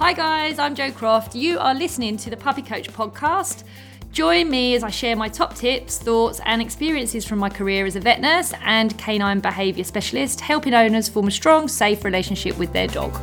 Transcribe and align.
Hi, 0.00 0.14
guys, 0.14 0.58
I'm 0.58 0.74
Jo 0.74 0.90
Croft. 0.90 1.34
You 1.34 1.58
are 1.58 1.74
listening 1.74 2.16
to 2.16 2.30
the 2.30 2.36
Puppy 2.36 2.62
Coach 2.62 2.90
podcast. 2.90 3.64
Join 4.12 4.48
me 4.48 4.74
as 4.74 4.82
I 4.82 4.88
share 4.88 5.14
my 5.14 5.28
top 5.28 5.54
tips, 5.54 5.98
thoughts, 5.98 6.40
and 6.46 6.62
experiences 6.62 7.26
from 7.26 7.38
my 7.38 7.50
career 7.50 7.84
as 7.84 7.96
a 7.96 8.00
vet 8.00 8.18
nurse 8.18 8.54
and 8.64 8.96
canine 8.96 9.40
behaviour 9.40 9.84
specialist, 9.84 10.40
helping 10.40 10.72
owners 10.72 11.10
form 11.10 11.28
a 11.28 11.30
strong, 11.30 11.68
safe 11.68 12.02
relationship 12.02 12.56
with 12.56 12.72
their 12.72 12.86
dog. 12.86 13.14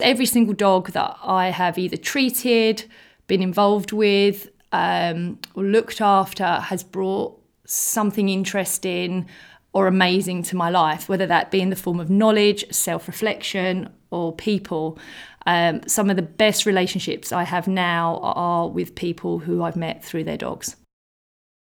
Every 0.00 0.24
single 0.24 0.54
dog 0.54 0.92
that 0.92 1.18
I 1.22 1.50
have 1.50 1.76
either 1.76 1.98
treated, 1.98 2.86
been 3.26 3.42
involved 3.42 3.92
with, 3.92 4.48
um, 4.72 5.38
or 5.54 5.64
looked 5.64 6.00
after 6.00 6.46
has 6.46 6.82
brought 6.82 7.38
something 7.66 8.30
interesting 8.30 9.28
or 9.72 9.86
amazing 9.86 10.42
to 10.44 10.56
my 10.56 10.70
life, 10.70 11.08
whether 11.08 11.26
that 11.26 11.50
be 11.50 11.60
in 11.60 11.70
the 11.70 11.76
form 11.76 12.00
of 12.00 12.10
knowledge, 12.10 12.64
self 12.72 13.06
reflection, 13.06 13.90
or 14.10 14.34
people. 14.34 14.98
Um, 15.46 15.86
some 15.86 16.10
of 16.10 16.16
the 16.16 16.22
best 16.22 16.66
relationships 16.66 17.32
I 17.32 17.44
have 17.44 17.68
now 17.68 18.18
are 18.22 18.68
with 18.68 18.94
people 18.94 19.38
who 19.38 19.62
I've 19.62 19.76
met 19.76 20.04
through 20.04 20.24
their 20.24 20.36
dogs. 20.36 20.76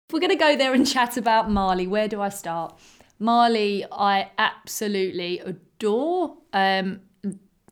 If 0.08 0.14
we're 0.14 0.20
going 0.20 0.30
to 0.30 0.36
go 0.36 0.56
there 0.56 0.74
and 0.74 0.86
chat 0.90 1.16
about 1.16 1.50
Marley, 1.50 1.86
where 1.86 2.08
do 2.08 2.20
I 2.20 2.28
start? 2.28 2.78
Marley, 3.18 3.84
I 3.92 4.30
absolutely 4.38 5.38
adore. 5.40 6.36
Um, 6.52 7.00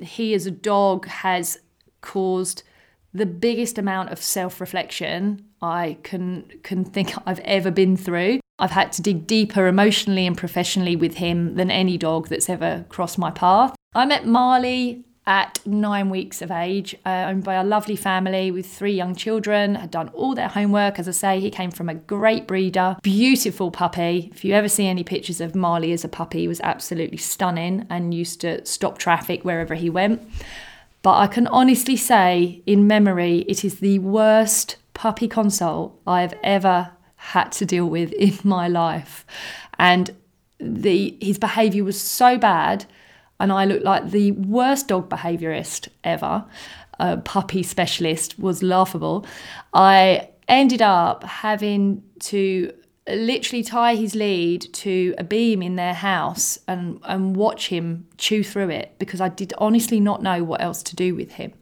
he, 0.01 0.35
as 0.35 0.47
a 0.47 0.51
dog, 0.51 1.07
has 1.07 1.59
caused 2.01 2.63
the 3.13 3.27
biggest 3.27 3.79
amount 3.79 4.11
of 4.11 4.23
self-reflection 4.23 5.45
I 5.61 5.99
can 6.03 6.45
can 6.63 6.85
think 6.85 7.15
I've 7.27 7.41
ever 7.41 7.71
been 7.71 7.97
through. 7.97 8.41
I've 8.59 8.73
had 8.73 8.93
to 8.93 9.03
dig 9.03 9.27
deeper 9.27 9.67
emotionally 9.67 10.27
and 10.27 10.37
professionally 10.37 10.97
with 10.97 11.15
him 11.15 11.55
than 11.55 11.71
any 11.71 11.97
dog 11.97 12.29
that's 12.29 12.49
ever 12.49 12.85
crossed 12.89 13.19
my 13.19 13.31
path. 13.31 13.75
I 13.95 14.05
met 14.05 14.27
Marley 14.27 15.05
at 15.29 15.61
nine 15.67 16.09
weeks 16.09 16.41
of 16.41 16.51
age, 16.51 16.97
uh, 17.05 17.27
owned 17.29 17.45
by 17.45 17.55
a 17.55 17.63
lovely 17.63 17.97
family 17.97 18.51
with 18.51 18.67
three 18.67 18.95
young 18.95 19.15
children, 19.15 19.75
had 19.75 19.91
done 19.91 20.09
all 20.09 20.35
their 20.35 20.49
homework. 20.49 20.99
As 20.99 21.07
I 21.07 21.11
say, 21.11 21.39
he 21.39 21.51
came 21.51 21.71
from 21.71 21.91
a 21.91 21.95
great 21.95 22.47
breeder, 22.47 22.97
beautiful 23.03 23.71
puppy. 23.71 24.31
If 24.35 24.43
you 24.43 24.55
ever 24.55 24.71
see 24.71 24.87
any 24.87 25.05
pictures 25.05 25.43
of 25.43 25.55
Marley 25.55 25.93
as 25.93 26.03
a 26.03 26.09
puppy, 26.09 26.41
he 26.41 26.49
was 26.49 26.63
absolutely 26.63 27.19
stunning 27.19 27.87
and 27.91 28.15
used 28.15 28.41
to 28.41 28.65
stop 28.65 28.97
traffic 28.97 29.45
wherever 29.45 29.75
he 29.75 29.91
went. 29.91 30.27
But 31.03 31.19
I 31.19 31.27
can 31.27 31.47
honestly 31.47 31.97
say, 31.97 32.63
in 32.65 32.87
memory, 32.87 33.41
it 33.49 33.67
is 33.67 33.81
the 33.81 33.99
worst 33.99 34.77
puppy 34.95 35.29
consult 35.29 36.01
I've 36.07 36.35
ever 36.43 36.93
had 37.29 37.53
to 37.53 37.67
deal 37.67 37.87
with 37.87 38.13
in 38.13 38.39
my 38.45 38.69
life. 38.69 39.25
And 39.79 40.11
the 40.61 41.17
his 41.21 41.39
behaviour 41.39 41.85
was 41.85 42.01
so 42.01 42.37
bad 42.37 42.85
and 43.41 43.53
I 43.53 43.65
looked 43.65 43.85
like 43.85 44.11
the 44.11 44.33
worst 44.33 44.89
dog 44.89 45.09
behaviourist 45.09 45.89
ever. 46.03 46.45
A 46.99 47.17
puppy 47.19 47.63
specialist 47.63 48.39
was 48.39 48.63
laughable. 48.63 49.25
I 49.73 50.31
ended 50.49 50.83
up 50.83 51.23
having 51.23 52.03
to 52.21 52.73
literally 53.09 53.63
tie 53.63 53.95
his 53.95 54.15
lead 54.15 54.73
to 54.73 55.15
a 55.17 55.25
beam 55.25 55.63
in 55.63 55.77
their 55.77 55.95
house 55.95 56.59
and, 56.67 56.99
and 57.05 57.37
watch 57.37 57.69
him 57.69 58.07
chew 58.19 58.43
through 58.43 58.71
it 58.71 58.95
because 58.99 59.21
I 59.21 59.29
did 59.29 59.55
honestly 59.59 60.01
not 60.01 60.23
know 60.23 60.43
what 60.43 60.61
else 60.61 60.83
to 60.85 60.97
do 60.97 61.15
with 61.15 61.33
him. 61.33 61.53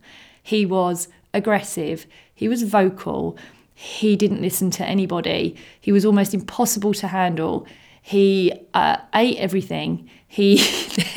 He 0.43 0.65
was 0.65 1.09
aggressive, 1.35 2.07
he 2.35 2.49
was 2.49 2.63
vocal, 2.63 3.37
he 3.79 4.17
didn't 4.17 4.41
listen 4.41 4.71
to 4.71 4.87
anybody, 4.87 5.55
he 5.79 5.93
was 5.93 6.07
almost 6.07 6.33
impossible 6.33 6.95
to 6.95 7.09
handle. 7.09 7.67
He 8.01 8.51
uh, 8.73 8.97
ate 9.15 9.37
everything. 9.37 10.09
He 10.27 10.57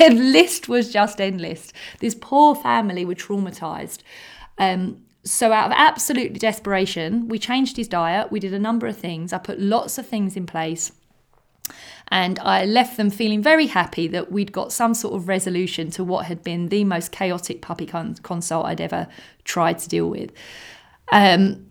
list 0.10 0.68
was 0.68 0.92
just 0.92 1.22
endless. 1.22 1.72
This 2.00 2.14
poor 2.14 2.54
family 2.54 3.06
were 3.06 3.14
traumatized. 3.14 4.00
Um, 4.58 4.98
so 5.24 5.52
out 5.52 5.70
of 5.70 5.72
absolute 5.74 6.38
desperation, 6.38 7.28
we 7.28 7.38
changed 7.38 7.78
his 7.78 7.88
diet. 7.88 8.30
We 8.30 8.40
did 8.40 8.52
a 8.52 8.58
number 8.58 8.86
of 8.86 8.96
things. 8.98 9.32
I 9.32 9.38
put 9.38 9.58
lots 9.58 9.96
of 9.96 10.06
things 10.06 10.36
in 10.36 10.44
place. 10.44 10.92
And 12.08 12.38
I 12.40 12.66
left 12.66 12.98
them 12.98 13.08
feeling 13.08 13.42
very 13.42 13.68
happy 13.68 14.06
that 14.08 14.30
we'd 14.30 14.52
got 14.52 14.70
some 14.70 14.92
sort 14.92 15.14
of 15.14 15.28
resolution 15.28 15.90
to 15.92 16.04
what 16.04 16.26
had 16.26 16.42
been 16.42 16.68
the 16.68 16.84
most 16.84 17.10
chaotic 17.10 17.62
puppy 17.62 17.86
con- 17.86 18.16
consult 18.16 18.66
I'd 18.66 18.82
ever 18.82 19.06
tried 19.44 19.78
to 19.78 19.88
deal 19.88 20.10
with. 20.10 20.30
Um, 21.10 21.69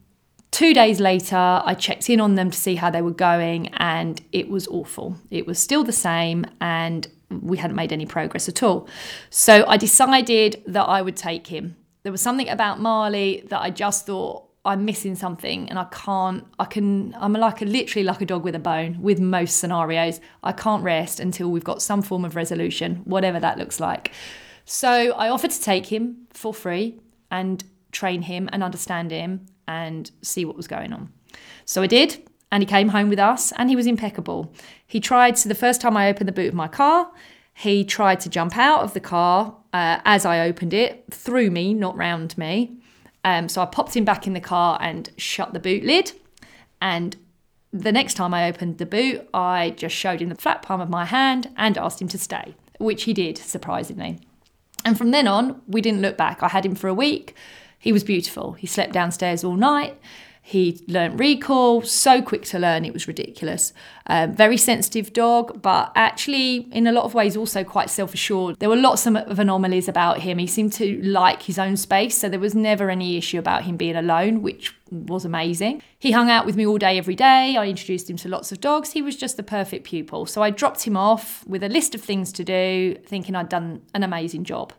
Two 0.51 0.73
days 0.73 0.99
later, 0.99 1.35
I 1.63 1.75
checked 1.75 2.09
in 2.09 2.19
on 2.19 2.35
them 2.35 2.49
to 2.49 2.57
see 2.57 2.75
how 2.75 2.89
they 2.89 3.01
were 3.01 3.11
going, 3.11 3.67
and 3.75 4.21
it 4.31 4.49
was 4.49 4.67
awful. 4.67 5.15
It 5.29 5.45
was 5.45 5.59
still 5.59 5.83
the 5.83 5.93
same, 5.93 6.45
and 6.59 7.07
we 7.29 7.57
hadn't 7.57 7.75
made 7.75 7.93
any 7.93 8.05
progress 8.05 8.49
at 8.49 8.63
all. 8.63 8.87
So 9.29 9.63
I 9.67 9.77
decided 9.77 10.63
that 10.65 10.85
I 10.85 11.01
would 11.01 11.15
take 11.15 11.47
him. 11.47 11.75
There 12.03 12.11
was 12.11 12.21
something 12.21 12.49
about 12.49 12.79
Marley 12.79 13.43
that 13.49 13.61
I 13.61 13.69
just 13.69 14.07
thought 14.07 14.45
I'm 14.65 14.85
missing 14.85 15.15
something, 15.15 15.69
and 15.69 15.77
I 15.77 15.85
can't. 15.91 16.45
I 16.57 16.65
can. 16.65 17.15
I'm 17.19 17.33
like 17.33 17.61
a 17.61 17.65
literally 17.65 18.03
like 18.03 18.21
a 18.21 18.25
dog 18.25 18.43
with 18.43 18.55
a 18.55 18.59
bone. 18.59 19.01
With 19.01 19.19
most 19.19 19.57
scenarios, 19.57 20.19
I 20.43 20.51
can't 20.51 20.83
rest 20.83 21.19
until 21.19 21.49
we've 21.49 21.63
got 21.63 21.81
some 21.81 22.01
form 22.01 22.25
of 22.25 22.35
resolution, 22.35 22.97
whatever 23.05 23.39
that 23.39 23.57
looks 23.57 23.79
like. 23.79 24.11
So 24.65 25.11
I 25.13 25.29
offered 25.29 25.51
to 25.51 25.61
take 25.61 25.87
him 25.87 26.27
for 26.31 26.53
free 26.53 26.99
and 27.31 27.63
train 27.91 28.23
him 28.23 28.49
and 28.51 28.63
understand 28.63 29.11
him 29.11 29.45
and 29.69 30.11
see 30.21 30.43
what 30.43 30.57
was 30.57 30.67
going 30.67 30.91
on. 30.91 31.13
So 31.63 31.83
I 31.83 31.87
did, 31.87 32.27
and 32.51 32.63
he 32.63 32.67
came 32.67 32.89
home 32.89 33.07
with 33.07 33.19
us, 33.19 33.53
and 33.53 33.69
he 33.69 33.75
was 33.75 33.85
impeccable. 33.85 34.51
He 34.85 34.99
tried, 34.99 35.37
so 35.37 35.47
the 35.47 35.55
first 35.55 35.79
time 35.79 35.95
I 35.95 36.09
opened 36.09 36.27
the 36.27 36.33
boot 36.33 36.47
of 36.47 36.55
my 36.55 36.67
car, 36.67 37.11
he 37.53 37.85
tried 37.85 38.19
to 38.21 38.29
jump 38.29 38.57
out 38.57 38.81
of 38.81 38.93
the 38.93 38.99
car 38.99 39.55
uh, 39.71 39.99
as 40.05 40.25
I 40.25 40.39
opened 40.41 40.73
it, 40.73 41.05
through 41.11 41.51
me, 41.51 41.73
not 41.75 41.95
round 41.95 42.35
me. 42.37 42.77
Um, 43.23 43.47
so 43.47 43.61
I 43.61 43.65
popped 43.65 43.95
him 43.95 44.05
back 44.05 44.25
in 44.25 44.33
the 44.33 44.39
car 44.39 44.79
and 44.81 45.11
shut 45.17 45.53
the 45.53 45.59
boot 45.59 45.83
lid. 45.83 46.13
And 46.81 47.15
the 47.71 47.91
next 47.91 48.15
time 48.15 48.33
I 48.33 48.47
opened 48.47 48.79
the 48.79 48.87
boot, 48.87 49.27
I 49.33 49.71
just 49.71 49.95
showed 49.95 50.21
him 50.21 50.29
the 50.29 50.35
flat 50.35 50.63
palm 50.63 50.81
of 50.81 50.89
my 50.89 51.05
hand 51.05 51.51
and 51.55 51.77
asked 51.77 52.01
him 52.01 52.07
to 52.07 52.17
stay, 52.17 52.55
which 52.79 53.03
he 53.03 53.13
did, 53.13 53.37
surprisingly. 53.37 54.19
And 54.83 54.97
from 54.97 55.11
then 55.11 55.27
on, 55.27 55.61
we 55.67 55.81
didn't 55.81 56.01
look 56.01 56.17
back. 56.17 56.41
I 56.41 56.47
had 56.47 56.65
him 56.65 56.73
for 56.73 56.87
a 56.87 56.93
week. 56.93 57.35
He 57.79 57.91
was 57.91 58.03
beautiful. 58.03 58.53
He 58.53 58.67
slept 58.67 58.93
downstairs 58.93 59.43
all 59.43 59.55
night. 59.55 59.97
He 60.49 60.83
learnt 60.87 61.19
recall, 61.19 61.83
so 61.83 62.23
quick 62.23 62.43
to 62.45 62.57
learn, 62.57 62.83
it 62.83 62.91
was 62.91 63.07
ridiculous. 63.07 63.71
Um, 64.07 64.33
very 64.33 64.57
sensitive 64.57 65.13
dog, 65.13 65.61
but 65.61 65.91
actually, 65.93 66.67
in 66.71 66.87
a 66.87 66.91
lot 66.91 67.03
of 67.03 67.13
ways, 67.13 67.37
also 67.37 67.63
quite 67.63 67.91
self 67.91 68.15
assured. 68.15 68.57
There 68.57 68.67
were 68.67 68.75
lots 68.75 69.05
of 69.05 69.15
anomalies 69.15 69.87
about 69.87 70.21
him. 70.21 70.39
He 70.39 70.47
seemed 70.47 70.73
to 70.73 70.99
like 71.03 71.43
his 71.43 71.59
own 71.59 71.77
space, 71.77 72.17
so 72.17 72.29
there 72.29 72.39
was 72.39 72.55
never 72.55 72.89
any 72.89 73.15
issue 73.15 73.37
about 73.37 73.65
him 73.65 73.77
being 73.77 73.95
alone, 73.95 74.41
which 74.41 74.75
was 74.89 75.23
amazing. 75.23 75.83
He 75.99 76.13
hung 76.13 76.31
out 76.31 76.47
with 76.47 76.55
me 76.55 76.65
all 76.65 76.79
day, 76.79 76.97
every 76.97 77.15
day. 77.15 77.55
I 77.55 77.67
introduced 77.67 78.09
him 78.09 78.17
to 78.17 78.27
lots 78.27 78.51
of 78.51 78.59
dogs. 78.59 78.93
He 78.93 79.03
was 79.03 79.15
just 79.15 79.37
the 79.37 79.43
perfect 79.43 79.83
pupil. 79.85 80.25
So 80.25 80.41
I 80.41 80.49
dropped 80.49 80.81
him 80.87 80.97
off 80.97 81.45
with 81.45 81.61
a 81.63 81.69
list 81.69 81.93
of 81.93 82.01
things 82.01 82.31
to 82.33 82.43
do, 82.43 82.95
thinking 83.05 83.35
I'd 83.35 83.49
done 83.49 83.83
an 83.93 84.01
amazing 84.01 84.45
job. 84.45 84.73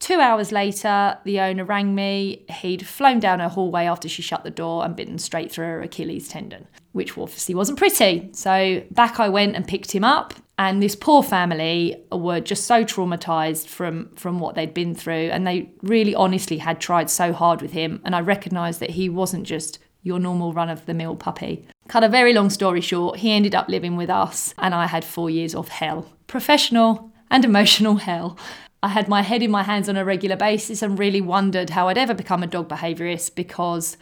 Two 0.00 0.20
hours 0.20 0.52
later, 0.52 1.18
the 1.24 1.40
owner 1.40 1.64
rang 1.64 1.94
me. 1.94 2.44
He'd 2.48 2.86
flown 2.86 3.18
down 3.18 3.40
her 3.40 3.48
hallway 3.48 3.84
after 3.84 4.08
she 4.08 4.22
shut 4.22 4.44
the 4.44 4.50
door 4.50 4.84
and 4.84 4.94
bitten 4.94 5.18
straight 5.18 5.50
through 5.50 5.66
her 5.66 5.82
Achilles 5.82 6.28
tendon, 6.28 6.68
which 6.92 7.18
obviously 7.18 7.54
wasn't 7.54 7.78
pretty. 7.78 8.30
So 8.32 8.82
back 8.90 9.18
I 9.18 9.28
went 9.28 9.56
and 9.56 9.66
picked 9.66 9.92
him 9.92 10.04
up. 10.04 10.34
And 10.60 10.82
this 10.82 10.96
poor 10.96 11.22
family 11.22 12.02
were 12.10 12.40
just 12.40 12.64
so 12.64 12.84
traumatized 12.84 13.66
from, 13.66 14.10
from 14.16 14.40
what 14.40 14.56
they'd 14.56 14.74
been 14.74 14.94
through. 14.94 15.30
And 15.30 15.46
they 15.46 15.70
really 15.82 16.14
honestly 16.14 16.58
had 16.58 16.80
tried 16.80 17.10
so 17.10 17.32
hard 17.32 17.62
with 17.62 17.72
him. 17.72 18.00
And 18.04 18.14
I 18.14 18.20
recognized 18.20 18.80
that 18.80 18.90
he 18.90 19.08
wasn't 19.08 19.44
just 19.46 19.78
your 20.02 20.18
normal 20.18 20.52
run 20.52 20.68
of 20.68 20.86
the 20.86 20.94
mill 20.94 21.16
puppy. 21.16 21.66
Cut 21.88 22.04
a 22.04 22.08
very 22.08 22.32
long 22.32 22.50
story 22.50 22.80
short, 22.80 23.18
he 23.18 23.32
ended 23.32 23.54
up 23.54 23.68
living 23.68 23.96
with 23.96 24.10
us, 24.10 24.54
and 24.58 24.74
I 24.74 24.86
had 24.86 25.04
four 25.04 25.30
years 25.30 25.54
of 25.54 25.68
hell 25.68 26.12
professional 26.26 27.10
and 27.30 27.44
emotional 27.44 27.96
hell. 27.96 28.38
I 28.82 28.88
had 28.88 29.08
my 29.08 29.22
head 29.22 29.42
in 29.42 29.50
my 29.50 29.64
hands 29.64 29.88
on 29.88 29.96
a 29.96 30.04
regular 30.04 30.36
basis 30.36 30.82
and 30.82 30.98
really 30.98 31.20
wondered 31.20 31.70
how 31.70 31.88
I'd 31.88 31.98
ever 31.98 32.14
become 32.14 32.42
a 32.42 32.46
dog 32.46 32.68
behaviourist 32.68 33.34
because 33.34 33.96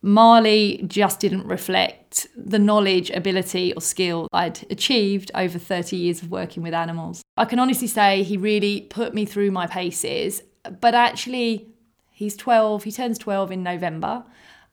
Marley 0.00 0.84
just 0.86 1.20
didn't 1.20 1.46
reflect 1.46 2.26
the 2.36 2.58
knowledge, 2.58 3.10
ability, 3.10 3.72
or 3.74 3.80
skill 3.80 4.28
I'd 4.32 4.64
achieved 4.70 5.30
over 5.34 5.58
30 5.58 5.96
years 5.96 6.22
of 6.22 6.30
working 6.30 6.62
with 6.62 6.74
animals. 6.74 7.22
I 7.36 7.44
can 7.44 7.58
honestly 7.58 7.86
say 7.86 8.22
he 8.22 8.36
really 8.36 8.82
put 8.82 9.14
me 9.14 9.24
through 9.24 9.50
my 9.50 9.66
paces, 9.66 10.42
but 10.80 10.94
actually, 10.94 11.68
he's 12.10 12.36
12, 12.36 12.84
he 12.84 12.92
turns 12.92 13.18
12 13.18 13.52
in 13.52 13.62
November. 13.62 14.24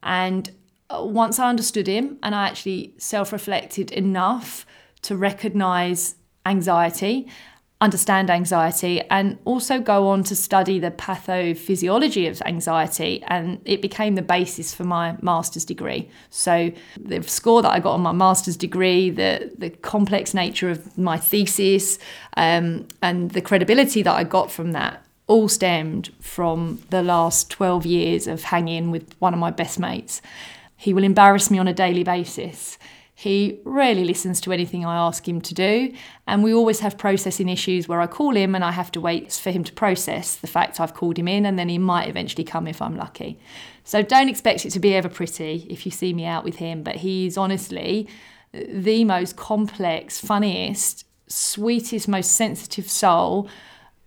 And 0.03 0.51
uh, 0.89 1.03
once 1.05 1.39
I 1.39 1.49
understood 1.49 1.87
him 1.87 2.17
and 2.23 2.35
I 2.35 2.47
actually 2.47 2.93
self 2.97 3.31
reflected 3.31 3.91
enough 3.91 4.65
to 5.03 5.17
recognize 5.17 6.15
anxiety 6.45 7.29
understand 7.81 8.29
anxiety 8.29 9.01
and 9.09 9.37
also 9.43 9.79
go 9.79 10.07
on 10.07 10.23
to 10.23 10.35
study 10.35 10.77
the 10.77 10.91
pathophysiology 10.91 12.29
of 12.29 12.39
anxiety 12.45 13.23
and 13.27 13.59
it 13.65 13.81
became 13.81 14.13
the 14.13 14.21
basis 14.21 14.73
for 14.73 14.83
my 14.83 15.17
master's 15.21 15.65
degree. 15.65 16.07
So 16.29 16.71
the 16.99 17.23
score 17.23 17.61
that 17.63 17.71
i 17.71 17.79
got 17.79 17.93
on 17.93 18.01
my 18.01 18.11
master's 18.11 18.55
degree 18.55 19.09
the, 19.09 19.51
the 19.57 19.69
complex 19.69 20.33
nature 20.33 20.69
of 20.69 20.97
my 20.97 21.17
thesis 21.17 21.97
um, 22.37 22.87
and 23.01 23.31
the 23.31 23.41
credibility 23.41 24.01
that 24.03 24.13
i 24.13 24.23
got 24.23 24.51
from 24.51 24.71
that 24.73 25.03
all 25.27 25.47
stemmed 25.47 26.09
from 26.19 26.81
the 26.89 27.01
last 27.01 27.49
12 27.49 27.85
years 27.85 28.27
of 28.27 28.43
hanging 28.43 28.91
with 28.91 29.15
one 29.19 29.33
of 29.33 29.39
my 29.39 29.49
best 29.49 29.79
mates. 29.79 30.21
He 30.75 30.93
will 30.93 31.05
embarrass 31.05 31.49
me 31.49 31.57
on 31.57 31.69
a 31.69 31.73
daily 31.73 32.03
basis 32.03 32.77
he 33.21 33.59
rarely 33.65 34.03
listens 34.03 34.41
to 34.41 34.51
anything 34.51 34.83
I 34.83 34.97
ask 34.97 35.29
him 35.29 35.41
to 35.41 35.53
do, 35.53 35.93
and 36.25 36.43
we 36.43 36.55
always 36.55 36.79
have 36.79 36.97
processing 36.97 37.49
issues 37.49 37.87
where 37.87 38.01
I 38.01 38.07
call 38.07 38.35
him 38.35 38.55
and 38.55 38.63
I 38.65 38.71
have 38.71 38.91
to 38.93 38.99
wait 38.99 39.31
for 39.31 39.51
him 39.51 39.63
to 39.65 39.71
process 39.73 40.37
the 40.37 40.47
fact 40.47 40.79
I've 40.79 40.95
called 40.95 41.19
him 41.19 41.27
in, 41.27 41.45
and 41.45 41.59
then 41.59 41.69
he 41.69 41.77
might 41.77 42.09
eventually 42.09 42.43
come 42.43 42.65
if 42.65 42.81
I'm 42.81 42.97
lucky. 42.97 43.39
So 43.83 44.01
don't 44.01 44.27
expect 44.27 44.65
it 44.65 44.71
to 44.71 44.79
be 44.79 44.95
ever 44.95 45.07
pretty 45.07 45.67
if 45.69 45.85
you 45.85 45.91
see 45.91 46.13
me 46.13 46.25
out 46.25 46.43
with 46.43 46.55
him, 46.55 46.81
but 46.81 46.95
he's 46.95 47.37
honestly 47.37 48.07
the 48.53 49.03
most 49.03 49.35
complex, 49.35 50.19
funniest, 50.19 51.05
sweetest, 51.27 52.07
most 52.07 52.31
sensitive 52.31 52.89
soul 52.89 53.47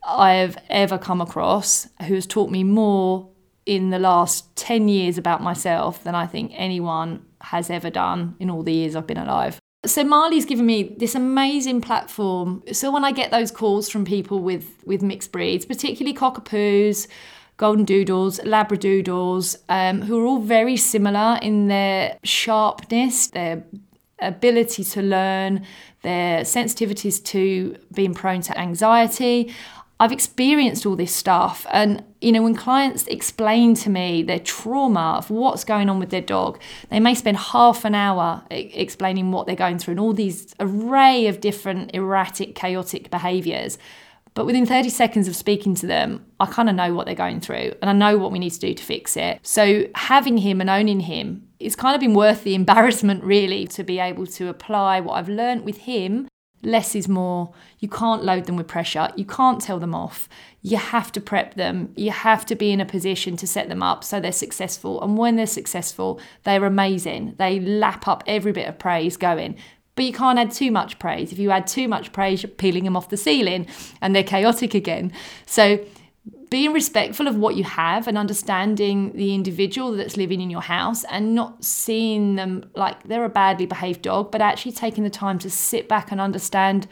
I 0.05 0.32
have 0.32 0.58
ever 0.69 0.99
come 0.99 1.20
across 1.20 1.87
who 2.08 2.14
has 2.14 2.26
taught 2.26 2.50
me 2.50 2.64
more 2.64 3.28
in 3.64 3.90
the 3.90 4.00
last 4.00 4.56
10 4.56 4.88
years 4.88 5.19
about 5.19 5.40
myself 5.40 6.02
than 6.02 6.16
I 6.16 6.26
think 6.26 6.50
anyone 6.56 7.25
has 7.44 7.70
ever 7.70 7.91
done 7.91 8.37
in 8.38 8.50
all 8.50 8.62
the 8.62 8.73
years 8.73 8.96
I've 8.96 9.06
been 9.06 9.19
alive. 9.19 9.58
So 9.87 10.02
Marley's 10.02 10.46
given 10.46 10.64
me 10.64 10.94
this 10.99 11.14
amazing 11.14 11.82
platform. 11.82 12.62
So 12.73 12.91
when 12.91 13.05
I 13.05 13.12
get 13.12 13.31
those 13.31 13.50
calls 13.50 13.88
from 13.91 14.05
people 14.05 14.38
with 14.38 14.82
with 14.87 15.02
mixed 15.02 15.31
breeds, 15.31 15.67
particularly 15.67 16.17
cockapoos, 16.17 17.06
golden 17.58 17.85
doodles, 17.85 18.41
labradoodles, 18.41 19.56
um, 19.69 20.02
who 20.02 20.20
are 20.20 20.26
all 20.26 20.41
very 20.41 20.76
similar 20.76 21.38
in 21.43 21.69
their 21.69 22.19
sharpness, 22.25 23.29
their 23.29 23.64
ability 24.20 24.85
to 24.85 25.02
learn, 25.02 25.67
their 26.02 26.43
sensitivities 26.43 27.23
to 27.25 27.76
being 27.93 28.14
prone 28.14 28.40
to 28.40 28.58
anxiety. 28.58 29.52
I've 30.00 30.12
experienced 30.12 30.87
all 30.87 30.96
this 30.96 31.14
stuff. 31.14 31.67
And, 31.70 32.02
you 32.20 32.32
know, 32.32 32.43
when 32.43 32.55
clients 32.55 33.06
explain 33.06 33.75
to 33.76 33.91
me 33.91 34.23
their 34.23 34.41
trauma 34.41 35.14
of 35.19 35.31
what's 35.31 35.64
going 35.64 35.88
on 35.88 36.00
with 36.00 36.11
their 36.11 36.20
dog, 36.20 36.61
they 36.91 37.00
may 37.00 37.14
spend 37.14 37.37
half 37.37 37.85
an 37.85 37.94
hour 37.94 38.43
explaining 38.50 39.31
what 39.31 39.46
they're 39.46 39.55
going 39.55 39.79
through 39.79 39.93
and 39.93 40.00
all 40.00 40.12
these 40.12 40.55
array 40.58 41.26
of 41.26 41.41
different 41.41 41.94
erratic, 41.94 42.55
chaotic 42.55 43.11
behaviors. 43.11 43.79
But 44.35 44.46
within 44.46 44.67
30 44.67 44.88
seconds 44.88 45.29
of 45.29 45.37
speaking 45.37 45.76
to 45.76 45.87
them, 45.87 46.26
I 46.40 46.47
kind 46.47 46.69
of 46.69 46.75
know 46.75 46.93
what 46.93 47.06
they're 47.06 47.14
going 47.14 47.40
through 47.40 47.75
and 47.81 47.88
I 47.88 47.93
know 47.93 48.19
what 48.19 48.32
we 48.32 48.40
need 48.40 48.50
to 48.50 48.58
do 48.58 48.75
to 48.75 48.82
fix 48.82 49.17
it. 49.17 49.38
So 49.43 49.85
having 49.94 50.38
him 50.38 50.61
and 50.61 50.69
owning 50.69 51.00
him, 51.00 51.47
it's 51.61 51.76
kind 51.76 51.94
of 51.94 52.00
been 52.00 52.14
worth 52.14 52.43
the 52.43 52.56
embarrassment, 52.56 53.23
really, 53.23 53.69
to 53.69 53.85
be 53.85 54.00
able 54.00 54.26
to 54.26 54.49
apply 54.49 54.99
what 54.99 55.14
I've 55.14 55.29
learned 55.29 55.64
with 55.64 55.79
him 55.79 56.26
less 56.66 56.94
is 56.94 57.08
more. 57.08 57.52
You 57.78 57.88
can't 57.88 58.25
load 58.25 58.46
them 58.46 58.56
with 58.56 58.69
pressure. 58.69 59.11
You 59.16 59.25
can't 59.25 59.61
tell 59.61 59.78
them 59.78 59.94
off. 59.94 60.28
You 60.62 60.76
have 60.76 61.12
to 61.12 61.20
prep 61.20 61.55
them. 61.55 61.93
You 61.96 62.11
have 62.11 62.46
to 62.46 62.55
be 62.55 62.70
in 62.70 62.81
a 62.81 62.87
position 62.87 63.37
to 63.37 63.46
set 63.46 63.69
them 63.69 63.82
up 63.82 64.05
so 64.05 64.20
they're 64.20 64.32
successful. 64.32 65.02
And 65.02 65.19
when 65.19 65.37
they're 65.37 65.46
successful, 65.46 66.20
they're 66.44 66.64
amazing. 66.64 67.34
They 67.38 67.61
lap 67.61 68.08
up 68.08 68.25
every 68.26 68.52
bit 68.52 68.69
of 68.69 68.78
praise 68.78 69.16
going. 69.16 69.56
But 69.96 70.06
you 70.06 70.12
can't 70.12 70.38
add 70.38 70.50
too 70.50 70.70
much 70.70 70.99
praise. 70.99 71.32
If 71.32 71.38
you 71.38 71.50
add 71.50 71.66
too 71.66 71.87
much 71.87 72.12
praise, 72.12 72.43
you're 72.43 72.50
peeling 72.50 72.84
them 72.84 72.96
off 72.96 73.11
the 73.11 73.16
ceiling 73.16 73.66
and 74.00 74.14
they're 74.14 74.25
chaotic 74.25 74.75
again. 74.75 75.12
So 75.46 75.84
being 76.54 76.72
respectful 76.72 77.26
of 77.26 77.36
what 77.36 77.56
you 77.56 77.64
have 77.64 78.06
and 78.06 78.16
understanding 78.16 79.10
the 79.16 79.34
individual 79.34 79.90
that's 79.90 80.16
living 80.16 80.40
in 80.40 80.50
your 80.50 80.60
house 80.60 81.02
and 81.10 81.34
not 81.34 81.64
seeing 81.64 82.36
them 82.36 82.70
like 82.76 83.02
they're 83.02 83.24
a 83.24 83.28
badly 83.28 83.66
behaved 83.66 84.02
dog, 84.02 84.30
but 84.30 84.40
actually 84.40 84.70
taking 84.70 85.02
the 85.02 85.10
time 85.10 85.36
to 85.36 85.50
sit 85.50 85.88
back 85.88 86.12
and 86.12 86.20
understand 86.20 86.86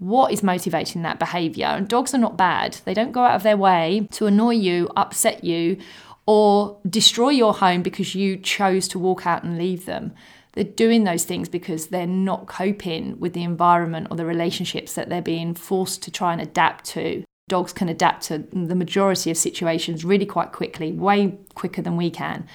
what 0.00 0.30
is 0.30 0.42
motivating 0.42 1.00
that 1.00 1.18
behavior. 1.18 1.64
And 1.64 1.88
dogs 1.88 2.12
are 2.12 2.18
not 2.18 2.36
bad, 2.36 2.76
they 2.84 2.92
don't 2.92 3.10
go 3.10 3.22
out 3.22 3.36
of 3.36 3.42
their 3.42 3.56
way 3.56 4.06
to 4.10 4.26
annoy 4.26 4.56
you, 4.56 4.90
upset 4.94 5.44
you, 5.44 5.78
or 6.26 6.78
destroy 6.86 7.30
your 7.30 7.54
home 7.54 7.80
because 7.80 8.14
you 8.14 8.36
chose 8.36 8.86
to 8.88 8.98
walk 8.98 9.26
out 9.26 9.44
and 9.44 9.56
leave 9.56 9.86
them. 9.86 10.12
They're 10.52 10.64
doing 10.64 11.04
those 11.04 11.24
things 11.24 11.48
because 11.48 11.86
they're 11.86 12.06
not 12.06 12.48
coping 12.48 13.18
with 13.18 13.32
the 13.32 13.44
environment 13.44 14.08
or 14.10 14.18
the 14.18 14.26
relationships 14.26 14.92
that 14.92 15.08
they're 15.08 15.22
being 15.22 15.54
forced 15.54 16.02
to 16.02 16.10
try 16.10 16.32
and 16.32 16.42
adapt 16.42 16.84
to 16.96 17.24
dogs 17.50 17.74
can 17.74 17.90
adapt 17.90 18.22
to 18.22 18.38
the 18.52 18.74
majority 18.74 19.30
of 19.30 19.36
situations 19.36 20.04
really 20.04 20.24
quite 20.24 20.52
quickly, 20.52 20.92
way 20.92 21.36
quicker 21.54 21.82
than 21.82 21.98
we 21.98 22.08
can. 22.08 22.46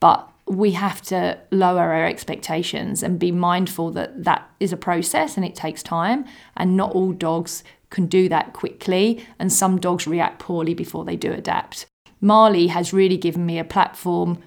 But 0.00 0.26
we 0.46 0.70
have 0.72 1.02
to 1.02 1.38
lower 1.50 1.92
our 1.92 2.06
expectations 2.06 3.02
and 3.02 3.18
be 3.18 3.32
mindful 3.32 3.90
that 3.90 4.24
that 4.24 4.48
is 4.60 4.72
a 4.72 4.76
process 4.76 5.36
and 5.36 5.44
it 5.44 5.54
takes 5.54 5.82
time, 5.82 6.24
and 6.56 6.76
not 6.76 6.92
all 6.92 7.12
dogs 7.12 7.64
can 7.90 8.06
do 8.06 8.28
that 8.28 8.52
quickly, 8.52 9.26
and 9.38 9.52
some 9.52 9.78
dogs 9.78 10.06
react 10.06 10.38
poorly 10.38 10.72
before 10.72 11.04
they 11.04 11.16
do 11.16 11.32
adapt. 11.32 11.86
Marley 12.20 12.68
has 12.68 12.92
really 12.92 13.16
given 13.16 13.44
me 13.44 13.58
a 13.58 13.64
platform 13.64 14.38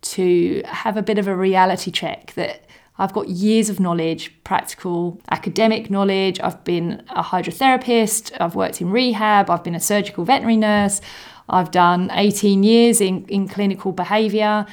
to 0.00 0.62
have 0.64 0.96
a 0.96 1.02
bit 1.02 1.18
of 1.18 1.28
a 1.28 1.36
reality 1.36 1.90
check 1.90 2.32
that 2.34 2.64
I've 3.02 3.12
got 3.12 3.28
years 3.28 3.68
of 3.68 3.80
knowledge, 3.80 4.32
practical 4.44 5.20
academic 5.28 5.90
knowledge. 5.90 6.38
I've 6.38 6.62
been 6.62 7.02
a 7.10 7.20
hydrotherapist, 7.20 8.30
I've 8.40 8.54
worked 8.54 8.80
in 8.80 8.92
rehab, 8.92 9.50
I've 9.50 9.64
been 9.64 9.74
a 9.74 9.80
surgical 9.80 10.24
veterinary 10.24 10.56
nurse, 10.56 11.00
I've 11.48 11.72
done 11.72 12.12
18 12.12 12.62
years 12.62 13.00
in, 13.00 13.24
in 13.26 13.48
clinical 13.48 13.90
behaviour, 13.90 14.66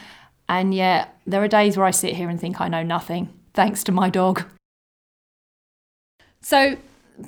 and 0.47 0.75
yet 0.75 1.19
there 1.25 1.41
are 1.41 1.47
days 1.47 1.75
where 1.75 1.87
I 1.87 1.89
sit 1.89 2.15
here 2.15 2.29
and 2.29 2.39
think 2.39 2.61
I 2.61 2.67
know 2.67 2.83
nothing, 2.83 3.33
thanks 3.55 3.83
to 3.85 3.91
my 3.91 4.11
dog. 4.11 4.43
So, 6.41 6.77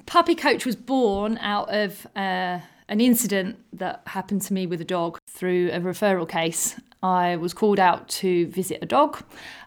Puppy 0.05 0.35
Coach 0.35 0.67
was 0.67 0.75
born 0.75 1.39
out 1.39 1.73
of 1.73 2.05
uh, 2.15 2.59
an 2.87 3.01
incident 3.01 3.57
that 3.73 4.03
happened 4.05 4.43
to 4.43 4.53
me 4.53 4.67
with 4.67 4.79
a 4.81 4.85
dog 4.85 5.17
through 5.27 5.71
a 5.71 5.79
referral 5.79 6.29
case. 6.29 6.79
I 7.03 7.35
was 7.37 7.53
called 7.53 7.79
out 7.79 8.07
to 8.09 8.47
visit 8.47 8.79
a 8.81 8.85
dog 8.85 9.23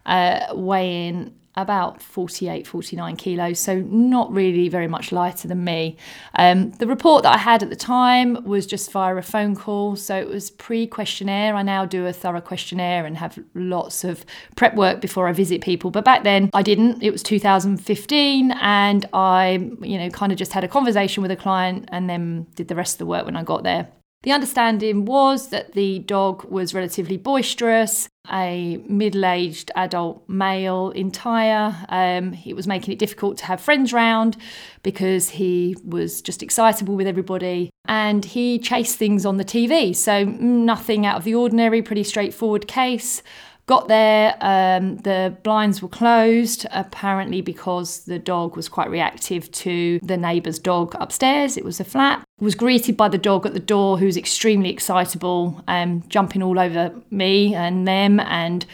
uh, 0.07 0.47
weighing 0.53 1.35
about 1.57 2.03
48, 2.03 2.67
49 2.67 3.17
kilos, 3.17 3.61
so 3.61 3.79
not 3.81 4.33
really 4.33 4.69
very 4.69 4.89
much 4.89 5.13
lighter 5.13 5.47
than 5.47 5.63
me. 5.63 5.97
Um, 6.37 6.73
the 6.73 6.87
report 6.87 7.23
that 7.23 7.35
I 7.35 7.39
had 7.39 7.63
at 7.63 7.71
the 7.71 7.77
time 7.77 8.45
was 8.45 8.67
just 8.67 8.91
via 8.91 9.15
a 9.15 9.23
phone 9.23 9.55
call, 9.55 9.95
so 9.95 10.17
it 10.17 10.29
was 10.29 10.51
pre 10.51 10.87
questionnaire. 10.87 11.55
I 11.55 11.63
now 11.63 11.85
do 11.85 12.07
a 12.07 12.13
thorough 12.13 12.41
questionnaire 12.41 13.07
and 13.07 13.17
have 13.19 13.39
lots 13.55 14.03
of 14.03 14.25
prep 14.57 14.75
work 14.75 15.01
before 15.01 15.29
I 15.29 15.33
visit 15.33 15.61
people, 15.61 15.91
but 15.91 16.05
back 16.05 16.25
then 16.25 16.51
I 16.53 16.63
didn't. 16.63 17.03
It 17.03 17.13
was 17.13 17.23
2015, 17.23 18.51
and 18.51 19.09
I, 19.13 19.71
you 19.81 19.99
know, 19.99 20.11
kind 20.11 20.33
of 20.33 20.39
just 20.39 20.53
had 20.53 20.65
a 20.65 20.69
conversation 20.69 21.23
with 21.23 21.31
a 21.31 21.37
client 21.37 21.89
and 21.93 22.11
then 22.11 22.49
did 22.57 22.67
the 22.67 22.75
rest 22.75 22.95
of 22.95 22.99
the 22.99 23.07
work 23.07 23.27
when 23.27 23.37
I 23.37 23.45
got 23.45 23.63
there. 23.63 23.89
The 24.25 24.33
understanding 24.33 25.05
was 25.05 25.51
that 25.51 25.73
the 25.73 25.99
dog 25.99 26.45
was 26.45 26.73
relatively 26.73 27.19
boisterous, 27.19 28.09
a 28.33 28.79
middle 28.89 29.27
aged 29.27 29.71
adult 29.77 30.27
male 30.31 30.93
entire. 30.93 31.77
Um, 31.91 32.35
it 32.47 32.57
was 32.57 32.67
making 32.67 32.95
it 32.95 32.99
difficult 32.99 33.37
to 33.39 33.45
have 33.45 33.61
friends 33.61 33.93
round 33.93 34.39
because 34.83 35.29
he 35.29 35.77
was 35.85 36.23
just 36.23 36.43
excitable 36.43 36.97
with 36.97 37.07
everybody 37.07 37.69
and 37.85 38.25
he 38.25 38.59
chased 38.59 38.97
things 38.97 39.27
on 39.27 39.37
the 39.37 39.45
TV. 39.45 39.95
So, 39.95 40.25
nothing 40.25 41.05
out 41.05 41.19
of 41.19 41.25
the 41.25 41.35
ordinary, 41.35 41.83
pretty 41.83 42.03
straightforward 42.03 42.67
case. 42.67 43.23
Got 43.67 43.89
there, 43.89 44.37
um, 44.43 44.99
the 44.99 45.37
blinds 45.43 45.81
were 45.81 45.89
closed, 45.89 46.67
apparently 46.71 47.41
because 47.41 48.05
the 48.05 48.19
dog 48.19 48.57
was 48.57 48.69
quite 48.69 48.91
reactive 48.91 49.51
to 49.53 49.99
the 50.03 50.19
neighbour's 50.19 50.59
dog 50.59 50.95
upstairs. 51.01 51.57
It 51.57 51.65
was 51.65 51.81
a 51.81 51.85
flat. 51.85 52.23
Was 52.41 52.55
greeted 52.55 52.95
by 52.95 53.09
the 53.09 53.17
dog 53.17 53.47
at 53.47 53.55
the 53.55 53.61
door, 53.61 53.97
who 53.99 54.05
was 54.05 54.19
extremely 54.19 54.69
excitable, 54.69 55.63
um, 55.67 56.05
jumping 56.09 56.43
all 56.43 56.59
over 56.59 56.95
me 57.11 57.55
and 57.55 57.89
them, 57.89 58.21
and 58.21 58.67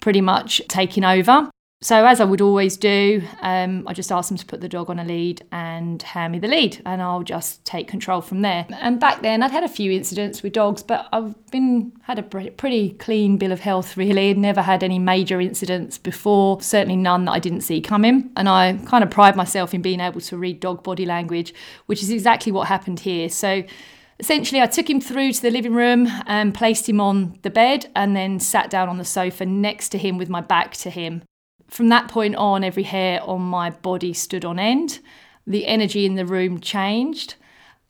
pretty 0.00 0.20
much 0.20 0.60
taking 0.68 1.04
over. 1.04 1.48
So, 1.82 2.06
as 2.06 2.22
I 2.22 2.24
would 2.24 2.40
always 2.40 2.78
do, 2.78 3.22
um, 3.42 3.86
I 3.86 3.92
just 3.92 4.10
asked 4.10 4.30
them 4.30 4.38
to 4.38 4.46
put 4.46 4.62
the 4.62 4.68
dog 4.68 4.88
on 4.88 4.98
a 4.98 5.04
lead 5.04 5.44
and 5.52 6.02
hand 6.02 6.32
me 6.32 6.38
the 6.38 6.48
lead, 6.48 6.80
and 6.86 7.02
I'll 7.02 7.22
just 7.22 7.66
take 7.66 7.86
control 7.86 8.22
from 8.22 8.40
there. 8.40 8.66
And 8.80 8.98
back 8.98 9.20
then, 9.20 9.42
I'd 9.42 9.50
had 9.50 9.62
a 9.62 9.68
few 9.68 9.92
incidents 9.92 10.42
with 10.42 10.54
dogs, 10.54 10.82
but 10.82 11.06
I've 11.12 11.34
been 11.50 11.92
had 12.04 12.18
a 12.18 12.22
pretty 12.22 12.92
clean 12.92 13.36
bill 13.36 13.52
of 13.52 13.60
health. 13.60 13.94
Really, 13.94 14.32
never 14.32 14.62
had 14.62 14.82
any 14.82 14.98
major 14.98 15.38
incidents 15.38 15.98
before. 15.98 16.62
Certainly 16.62 16.96
none 16.96 17.26
that 17.26 17.32
I 17.32 17.38
didn't 17.38 17.60
see 17.60 17.82
coming. 17.82 18.30
And 18.36 18.48
I 18.48 18.80
kind 18.86 19.04
of 19.04 19.10
pride 19.10 19.36
myself 19.36 19.74
in 19.74 19.82
being 19.82 20.00
able 20.00 20.22
to 20.22 20.38
read 20.38 20.60
dog 20.60 20.82
body 20.82 21.04
language, 21.04 21.52
which 21.84 22.02
is 22.02 22.10
exactly 22.10 22.52
what 22.52 22.68
happened 22.68 23.00
here. 23.00 23.28
So. 23.28 23.64
Essentially, 24.18 24.62
I 24.62 24.66
took 24.66 24.88
him 24.88 24.98
through 24.98 25.34
to 25.34 25.42
the 25.42 25.50
living 25.50 25.74
room 25.74 26.08
and 26.26 26.54
placed 26.54 26.88
him 26.88 27.02
on 27.02 27.38
the 27.42 27.50
bed 27.50 27.90
and 27.94 28.16
then 28.16 28.40
sat 28.40 28.70
down 28.70 28.88
on 28.88 28.96
the 28.96 29.04
sofa 29.04 29.44
next 29.44 29.90
to 29.90 29.98
him 29.98 30.16
with 30.16 30.30
my 30.30 30.40
back 30.40 30.72
to 30.78 30.88
him. 30.88 31.20
From 31.68 31.88
that 31.88 32.08
point 32.08 32.36
on, 32.36 32.64
every 32.64 32.84
hair 32.84 33.22
on 33.22 33.42
my 33.42 33.70
body 33.70 34.12
stood 34.12 34.44
on 34.44 34.58
end. 34.58 35.00
the 35.48 35.66
energy 35.66 36.04
in 36.04 36.16
the 36.16 36.26
room 36.26 36.58
changed. 36.58 37.36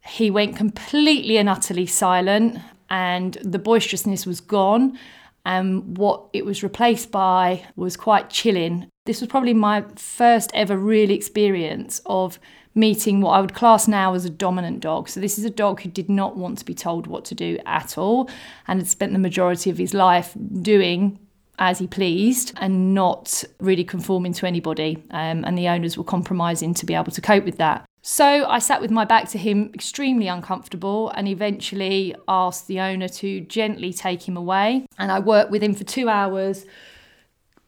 He 0.06 0.30
went 0.30 0.56
completely 0.56 1.38
and 1.38 1.49
utterly 1.49 1.87
silent, 1.87 2.59
and 2.90 3.38
the 3.42 3.59
boisterousness 3.59 4.26
was 4.26 4.40
gone. 4.40 4.99
And 5.47 5.97
what 5.97 6.26
it 6.33 6.45
was 6.45 6.62
replaced 6.62 7.11
by 7.11 7.64
was 7.76 7.97
quite 7.97 8.30
chilling. 8.30 8.88
This 9.06 9.21
was 9.21 9.30
probably 9.30 9.54
my 9.54 9.85
first 9.95 10.50
ever 10.52 10.76
real 10.76 11.11
experience 11.11 12.02
of 12.04 12.38
meeting 12.75 13.21
what 13.21 13.30
I 13.30 13.40
would 13.40 13.54
class 13.54 13.88
now 13.88 14.12
as 14.14 14.25
a 14.25 14.30
dominant 14.30 14.80
dog. 14.80 15.09
So, 15.09 15.21
this 15.21 15.38
is 15.38 15.45
a 15.45 15.50
dog 15.50 15.80
who 15.80 15.88
did 15.88 16.11
not 16.11 16.37
want 16.37 16.59
to 16.59 16.64
be 16.64 16.75
told 16.75 17.06
what 17.06 17.25
to 17.26 17.35
do 17.35 17.59
at 17.64 17.97
all 17.97 18.28
and 18.68 18.80
had 18.80 18.88
spent 18.88 19.12
the 19.12 19.18
majority 19.18 19.71
of 19.71 19.78
his 19.78 19.95
life 19.95 20.37
doing 20.61 21.18
as 21.58 21.78
he 21.78 21.86
pleased 21.86 22.52
and 22.58 22.94
not 22.94 23.44
really 23.60 23.84
conforming 23.84 24.32
to 24.34 24.46
anybody. 24.46 25.02
Um, 25.10 25.44
and 25.44 25.56
the 25.56 25.68
owners 25.68 25.96
were 25.96 26.04
compromising 26.04 26.75
to 26.75 26.86
be 26.86 26.94
able 26.94 27.12
to 27.12 27.20
cope 27.20 27.44
with 27.44 27.58
that. 27.58 27.84
So 28.02 28.46
I 28.46 28.60
sat 28.60 28.80
with 28.80 28.92
my 28.92 29.04
back 29.04 29.28
to 29.30 29.38
him, 29.38 29.72
extremely 29.75 30.28
uncomfortable, 30.28 31.10
and 31.10 31.26
eventually 31.26 32.14
asked 32.28 32.68
the 32.68 32.78
owner 32.78 33.08
to 33.08 33.40
gently 33.40 33.92
take 33.92 34.28
him 34.28 34.36
away. 34.36 34.86
And 34.96 35.10
I 35.10 35.18
worked 35.18 35.50
with 35.50 35.62
him 35.62 35.75
for 35.75 35.82
two 35.82 36.08
hours, 36.08 36.66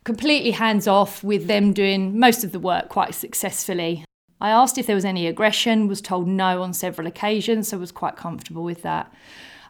completely 0.05 0.53
hands 0.53 0.87
off, 0.87 1.25
with 1.25 1.49
them 1.49 1.73
doing 1.73 2.19
most 2.21 2.45
of 2.45 2.53
the 2.53 2.61
work 2.61 2.89
quite 2.89 3.17
successfully. 3.17 4.05
I 4.41 4.51
asked 4.51 4.79
if 4.79 4.87
there 4.87 4.95
was 4.95 5.05
any 5.05 5.27
aggression, 5.27 5.89
was 5.89 6.01
told 6.01 6.29
no 6.29 6.63
on 6.63 6.73
several 6.73 7.09
occasions, 7.09 7.67
so 7.67 7.79
was 7.79 7.91
quite 7.91 8.15
comfortable 8.15 8.63
with 8.63 8.83
that. 8.83 9.13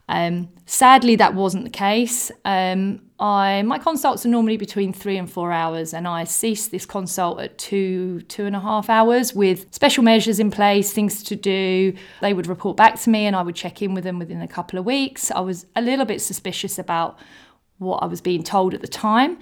Um, 0.08 0.48
sadly, 0.64 1.16
that 1.16 1.34
wasn't 1.34 1.64
the 1.64 1.70
case. 1.70 2.30
Um, 2.44 3.02
I 3.20 3.62
my 3.62 3.78
consults 3.78 4.24
are 4.24 4.28
normally 4.28 4.56
between 4.56 4.92
three 4.92 5.16
and 5.16 5.30
four 5.30 5.52
hours, 5.52 5.92
and 5.92 6.06
I 6.06 6.24
ceased 6.24 6.70
this 6.70 6.86
consult 6.86 7.40
at 7.40 7.58
two 7.58 8.22
two 8.22 8.46
and 8.46 8.56
a 8.56 8.60
half 8.60 8.88
hours 8.88 9.34
with 9.34 9.72
special 9.74 10.04
measures 10.04 10.38
in 10.38 10.50
place, 10.50 10.92
things 10.92 11.22
to 11.24 11.36
do. 11.36 11.94
They 12.20 12.32
would 12.32 12.46
report 12.46 12.76
back 12.76 12.98
to 13.00 13.10
me, 13.10 13.26
and 13.26 13.34
I 13.34 13.42
would 13.42 13.56
check 13.56 13.82
in 13.82 13.92
with 13.92 14.04
them 14.04 14.18
within 14.18 14.40
a 14.40 14.48
couple 14.48 14.78
of 14.78 14.84
weeks. 14.84 15.30
I 15.30 15.40
was 15.40 15.66
a 15.74 15.82
little 15.82 16.04
bit 16.04 16.20
suspicious 16.20 16.78
about 16.78 17.18
what 17.78 18.02
I 18.02 18.06
was 18.06 18.20
being 18.20 18.42
told 18.42 18.74
at 18.74 18.80
the 18.80 18.88
time. 18.88 19.38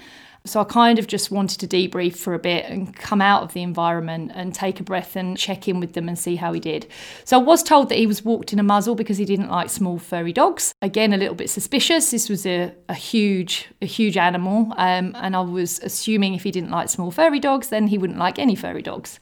So 0.46 0.60
I 0.60 0.64
kind 0.64 0.98
of 0.98 1.06
just 1.06 1.30
wanted 1.30 1.60
to 1.60 1.66
debrief 1.66 2.16
for 2.16 2.34
a 2.34 2.38
bit 2.38 2.64
and 2.66 2.94
come 2.94 3.20
out 3.20 3.42
of 3.42 3.52
the 3.52 3.62
environment 3.62 4.32
and 4.34 4.54
take 4.54 4.80
a 4.80 4.82
breath 4.82 5.16
and 5.16 5.36
check 5.36 5.68
in 5.68 5.80
with 5.80 5.92
them 5.94 6.08
and 6.08 6.18
see 6.18 6.36
how 6.36 6.52
he 6.52 6.60
did. 6.60 6.86
So 7.24 7.38
I 7.38 7.42
was 7.42 7.62
told 7.62 7.88
that 7.88 7.98
he 7.98 8.06
was 8.06 8.24
walked 8.24 8.52
in 8.52 8.58
a 8.58 8.62
muzzle 8.62 8.94
because 8.94 9.18
he 9.18 9.24
didn't 9.24 9.50
like 9.50 9.70
small 9.70 9.98
furry 9.98 10.32
dogs. 10.32 10.72
Again, 10.82 11.12
a 11.12 11.16
little 11.16 11.34
bit 11.34 11.50
suspicious. 11.50 12.10
This 12.10 12.28
was 12.28 12.46
a, 12.46 12.72
a 12.88 12.94
huge, 12.94 13.68
a 13.82 13.86
huge 13.86 14.16
animal, 14.16 14.72
um, 14.76 15.14
and 15.16 15.36
I 15.36 15.40
was 15.40 15.80
assuming 15.80 16.34
if 16.34 16.44
he 16.44 16.50
didn't 16.50 16.70
like 16.70 16.88
small 16.88 17.10
furry 17.10 17.40
dogs, 17.40 17.68
then 17.68 17.88
he 17.88 17.98
wouldn't 17.98 18.18
like 18.18 18.38
any 18.38 18.54
furry 18.54 18.82
dogs. 18.82 19.20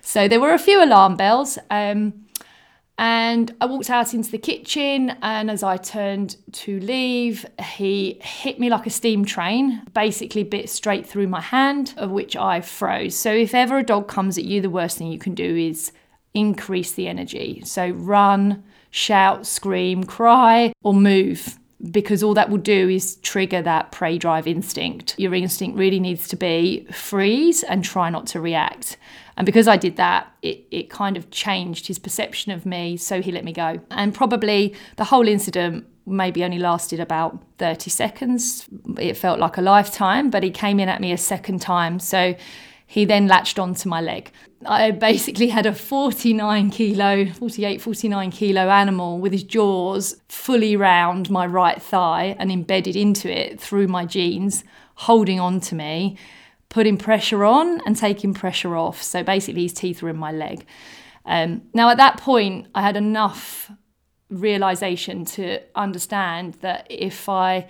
So 0.00 0.26
there 0.26 0.40
were 0.40 0.52
a 0.52 0.58
few 0.58 0.82
alarm 0.82 1.16
bells. 1.16 1.58
Um, 1.70 2.21
and 2.98 3.54
I 3.60 3.66
walked 3.66 3.90
out 3.90 4.14
into 4.14 4.30
the 4.30 4.38
kitchen, 4.38 5.10
and 5.22 5.50
as 5.50 5.62
I 5.62 5.76
turned 5.76 6.36
to 6.52 6.78
leave, 6.80 7.46
he 7.58 8.20
hit 8.22 8.60
me 8.60 8.70
like 8.70 8.86
a 8.86 8.90
steam 8.90 9.24
train, 9.24 9.82
basically 9.94 10.44
bit 10.44 10.68
straight 10.68 11.06
through 11.06 11.28
my 11.28 11.40
hand, 11.40 11.94
of 11.96 12.10
which 12.10 12.36
I 12.36 12.60
froze. 12.60 13.16
So, 13.16 13.32
if 13.32 13.54
ever 13.54 13.78
a 13.78 13.82
dog 13.82 14.08
comes 14.08 14.36
at 14.38 14.44
you, 14.44 14.60
the 14.60 14.70
worst 14.70 14.98
thing 14.98 15.10
you 15.10 15.18
can 15.18 15.34
do 15.34 15.56
is 15.56 15.92
increase 16.34 16.92
the 16.92 17.08
energy. 17.08 17.62
So, 17.64 17.90
run, 17.90 18.62
shout, 18.90 19.46
scream, 19.46 20.04
cry, 20.04 20.72
or 20.82 20.94
move 20.94 21.58
because 21.90 22.22
all 22.22 22.34
that 22.34 22.48
will 22.48 22.58
do 22.58 22.88
is 22.88 23.16
trigger 23.16 23.60
that 23.62 23.90
prey 23.90 24.16
drive 24.16 24.46
instinct. 24.46 25.18
Your 25.18 25.34
instinct 25.34 25.76
really 25.76 25.98
needs 25.98 26.28
to 26.28 26.36
be 26.36 26.86
freeze 26.92 27.64
and 27.64 27.84
try 27.84 28.08
not 28.08 28.26
to 28.28 28.40
react. 28.40 28.96
And 29.36 29.46
because 29.46 29.66
I 29.68 29.76
did 29.76 29.96
that, 29.96 30.32
it, 30.42 30.66
it 30.70 30.90
kind 30.90 31.16
of 31.16 31.30
changed 31.30 31.86
his 31.86 31.98
perception 31.98 32.52
of 32.52 32.66
me, 32.66 32.96
so 32.96 33.22
he 33.22 33.32
let 33.32 33.44
me 33.44 33.52
go. 33.52 33.80
And 33.90 34.14
probably 34.14 34.74
the 34.96 35.04
whole 35.04 35.26
incident 35.26 35.86
maybe 36.06 36.44
only 36.44 36.58
lasted 36.58 37.00
about 37.00 37.42
30 37.58 37.90
seconds. 37.90 38.68
It 38.98 39.16
felt 39.16 39.38
like 39.38 39.56
a 39.56 39.62
lifetime, 39.62 40.30
but 40.30 40.42
he 40.42 40.50
came 40.50 40.80
in 40.80 40.88
at 40.88 41.00
me 41.00 41.12
a 41.12 41.18
second 41.18 41.60
time. 41.60 41.98
So 41.98 42.34
he 42.86 43.04
then 43.04 43.26
latched 43.26 43.58
onto 43.58 43.88
my 43.88 44.00
leg. 44.00 44.30
I 44.66 44.90
basically 44.90 45.48
had 45.48 45.64
a 45.64 45.72
49 45.72 46.70
kilo, 46.70 47.26
48, 47.26 47.80
49 47.80 48.30
kilo 48.30 48.68
animal 48.68 49.18
with 49.18 49.32
his 49.32 49.44
jaws 49.44 50.16
fully 50.28 50.76
round 50.76 51.30
my 51.30 51.46
right 51.46 51.80
thigh 51.80 52.36
and 52.38 52.52
embedded 52.52 52.94
into 52.94 53.30
it 53.30 53.58
through 53.58 53.88
my 53.88 54.04
jeans, 54.04 54.62
holding 54.94 55.40
on 55.40 55.60
to 55.60 55.74
me, 55.74 56.18
putting 56.72 56.96
pressure 56.96 57.44
on 57.44 57.82
and 57.84 57.94
taking 57.94 58.32
pressure 58.32 58.74
off. 58.74 59.02
So 59.02 59.22
basically, 59.22 59.64
his 59.64 59.74
teeth 59.74 60.02
were 60.02 60.08
in 60.08 60.16
my 60.16 60.32
leg. 60.32 60.64
Um, 61.26 61.62
now, 61.74 61.90
at 61.90 61.98
that 61.98 62.16
point, 62.16 62.66
I 62.74 62.80
had 62.80 62.96
enough 62.96 63.70
realization 64.30 65.26
to 65.26 65.60
understand 65.74 66.54
that 66.62 66.86
if 66.88 67.28
I 67.28 67.68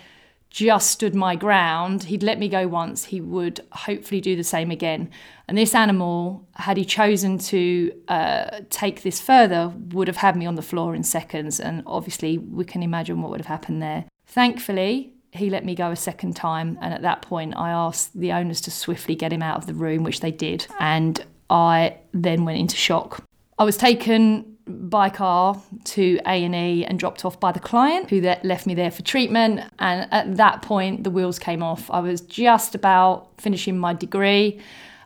just 0.50 0.90
stood 0.90 1.14
my 1.14 1.34
ground. 1.34 2.04
He'd 2.04 2.22
let 2.22 2.38
me 2.38 2.46
go 2.46 2.68
once, 2.68 3.06
he 3.06 3.22
would 3.22 3.60
hopefully 3.72 4.20
do 4.20 4.36
the 4.36 4.44
same 4.44 4.70
again. 4.70 5.10
And 5.48 5.56
this 5.56 5.74
animal, 5.74 6.46
had 6.56 6.76
he 6.76 6.84
chosen 6.84 7.38
to 7.38 7.90
uh, 8.06 8.60
take 8.68 9.02
this 9.02 9.18
further, 9.18 9.72
would 9.92 10.08
have 10.08 10.18
had 10.18 10.36
me 10.36 10.44
on 10.44 10.54
the 10.54 10.62
floor 10.62 10.94
in 10.94 11.04
seconds. 11.04 11.58
And 11.58 11.82
obviously, 11.86 12.36
we 12.36 12.66
can 12.66 12.82
imagine 12.82 13.22
what 13.22 13.30
would 13.30 13.40
have 13.40 13.46
happened 13.46 13.80
there. 13.80 14.04
Thankfully, 14.26 15.11
he 15.32 15.48
let 15.48 15.64
me 15.64 15.74
go 15.74 15.90
a 15.90 15.96
second 15.96 16.36
time. 16.36 16.78
And 16.80 16.92
at 16.92 17.02
that 17.02 17.22
point, 17.22 17.54
I 17.56 17.70
asked 17.70 18.18
the 18.18 18.32
owners 18.32 18.60
to 18.62 18.70
swiftly 18.70 19.14
get 19.14 19.32
him 19.32 19.42
out 19.42 19.56
of 19.56 19.66
the 19.66 19.74
room, 19.74 20.04
which 20.04 20.20
they 20.20 20.30
did. 20.30 20.66
And 20.78 21.24
I 21.48 21.96
then 22.12 22.44
went 22.44 22.58
into 22.58 22.76
shock. 22.76 23.24
I 23.58 23.64
was 23.64 23.76
taken 23.76 24.56
by 24.66 25.08
car 25.08 25.60
to 25.84 26.20
A&E 26.26 26.84
and 26.84 26.98
dropped 26.98 27.24
off 27.24 27.40
by 27.40 27.50
the 27.50 27.60
client 27.60 28.10
who 28.10 28.20
left 28.20 28.66
me 28.66 28.74
there 28.74 28.90
for 28.90 29.02
treatment 29.02 29.60
and 29.80 30.08
at 30.12 30.36
that 30.36 30.62
point 30.62 31.02
the 31.02 31.10
wheels 31.10 31.36
came 31.38 31.64
off 31.64 31.90
I 31.90 31.98
was 31.98 32.20
just 32.20 32.76
about 32.76 33.28
finishing 33.40 33.76
my 33.76 33.92
degree 33.92 34.60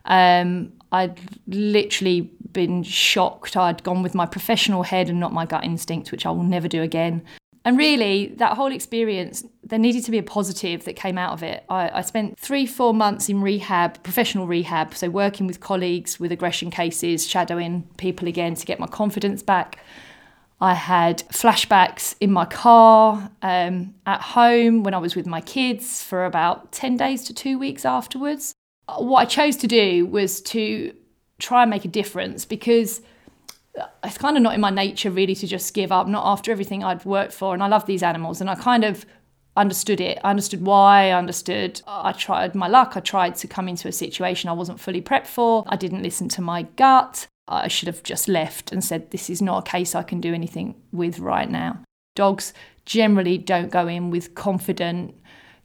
um, 0.04 0.72
I'd 0.92 1.18
literally 1.48 2.30
been 2.52 2.82
shocked 2.82 3.56
I'd 3.56 3.82
gone 3.82 4.02
with 4.02 4.14
my 4.14 4.26
professional 4.26 4.82
head 4.82 5.08
and 5.08 5.18
not 5.18 5.32
my 5.32 5.46
gut 5.46 5.64
instinct 5.64 6.12
which 6.12 6.26
I 6.26 6.30
will 6.30 6.44
never 6.44 6.68
do 6.68 6.82
again 6.82 7.22
and 7.66 7.76
really, 7.76 8.28
that 8.36 8.56
whole 8.56 8.70
experience, 8.70 9.44
there 9.64 9.80
needed 9.80 10.04
to 10.04 10.12
be 10.12 10.18
a 10.18 10.22
positive 10.22 10.84
that 10.84 10.94
came 10.94 11.18
out 11.18 11.32
of 11.32 11.42
it. 11.42 11.64
I, 11.68 11.90
I, 11.98 12.02
spent 12.02 12.38
three, 12.38 12.64
four 12.64 12.94
months 12.94 13.28
in 13.28 13.42
rehab, 13.42 14.00
professional 14.04 14.46
rehab, 14.46 14.94
so 14.94 15.10
working 15.10 15.48
with 15.48 15.58
colleagues 15.58 16.20
with 16.20 16.30
aggression 16.30 16.70
cases, 16.70 17.26
shadowing 17.26 17.82
people 17.96 18.28
again 18.28 18.54
to 18.54 18.64
get 18.64 18.78
my 18.78 18.86
confidence 18.86 19.42
back. 19.42 19.80
I 20.60 20.74
had 20.74 21.28
flashbacks 21.30 22.14
in 22.20 22.30
my 22.30 22.44
car, 22.44 23.32
um, 23.42 23.96
at 24.06 24.20
home, 24.20 24.84
when 24.84 24.94
I 24.94 24.98
was 24.98 25.16
with 25.16 25.26
my 25.26 25.40
kids 25.40 26.04
for 26.04 26.24
about 26.24 26.70
10 26.70 26.96
days 26.96 27.24
to 27.24 27.34
two 27.34 27.58
weeks 27.58 27.84
afterwards. 27.84 28.54
What 28.96 29.22
I 29.22 29.24
chose 29.24 29.56
to 29.56 29.66
do 29.66 30.06
was 30.06 30.40
to 30.42 30.94
try 31.40 31.62
and 31.62 31.70
make 31.70 31.84
a 31.84 31.88
difference 31.88 32.44
because 32.44 33.00
it's 34.04 34.18
kind 34.18 34.36
of 34.36 34.42
not 34.42 34.54
in 34.54 34.60
my 34.60 34.70
nature 34.70 35.10
really 35.10 35.34
to 35.34 35.46
just 35.46 35.74
give 35.74 35.92
up, 35.92 36.06
not 36.06 36.24
after 36.26 36.50
everything 36.50 36.82
I'd 36.82 37.04
worked 37.04 37.32
for. 37.32 37.54
And 37.54 37.62
I 37.62 37.68
love 37.68 37.86
these 37.86 38.02
animals, 38.02 38.40
and 38.40 38.48
I 38.48 38.54
kind 38.54 38.84
of 38.84 39.04
understood 39.56 40.00
it. 40.00 40.18
I 40.22 40.30
understood 40.30 40.62
why. 40.62 41.08
I 41.08 41.12
understood. 41.12 41.82
I 41.86 42.12
tried 42.12 42.54
my 42.54 42.68
luck. 42.68 42.92
I 42.96 43.00
tried 43.00 43.36
to 43.36 43.48
come 43.48 43.68
into 43.68 43.88
a 43.88 43.92
situation 43.92 44.48
I 44.48 44.54
wasn't 44.54 44.80
fully 44.80 45.02
prepped 45.02 45.26
for. 45.26 45.64
I 45.68 45.76
didn't 45.76 46.02
listen 46.02 46.28
to 46.30 46.42
my 46.42 46.62
gut. 46.62 47.26
I 47.48 47.68
should 47.68 47.86
have 47.86 48.02
just 48.02 48.28
left 48.28 48.72
and 48.72 48.82
said, 48.82 49.10
This 49.10 49.30
is 49.30 49.40
not 49.40 49.66
a 49.66 49.70
case 49.70 49.94
I 49.94 50.02
can 50.02 50.20
do 50.20 50.34
anything 50.34 50.74
with 50.92 51.18
right 51.18 51.48
now. 51.48 51.80
Dogs 52.14 52.52
generally 52.84 53.38
don't 53.38 53.70
go 53.70 53.86
in 53.86 54.10
with 54.10 54.34
confident, 54.34 55.14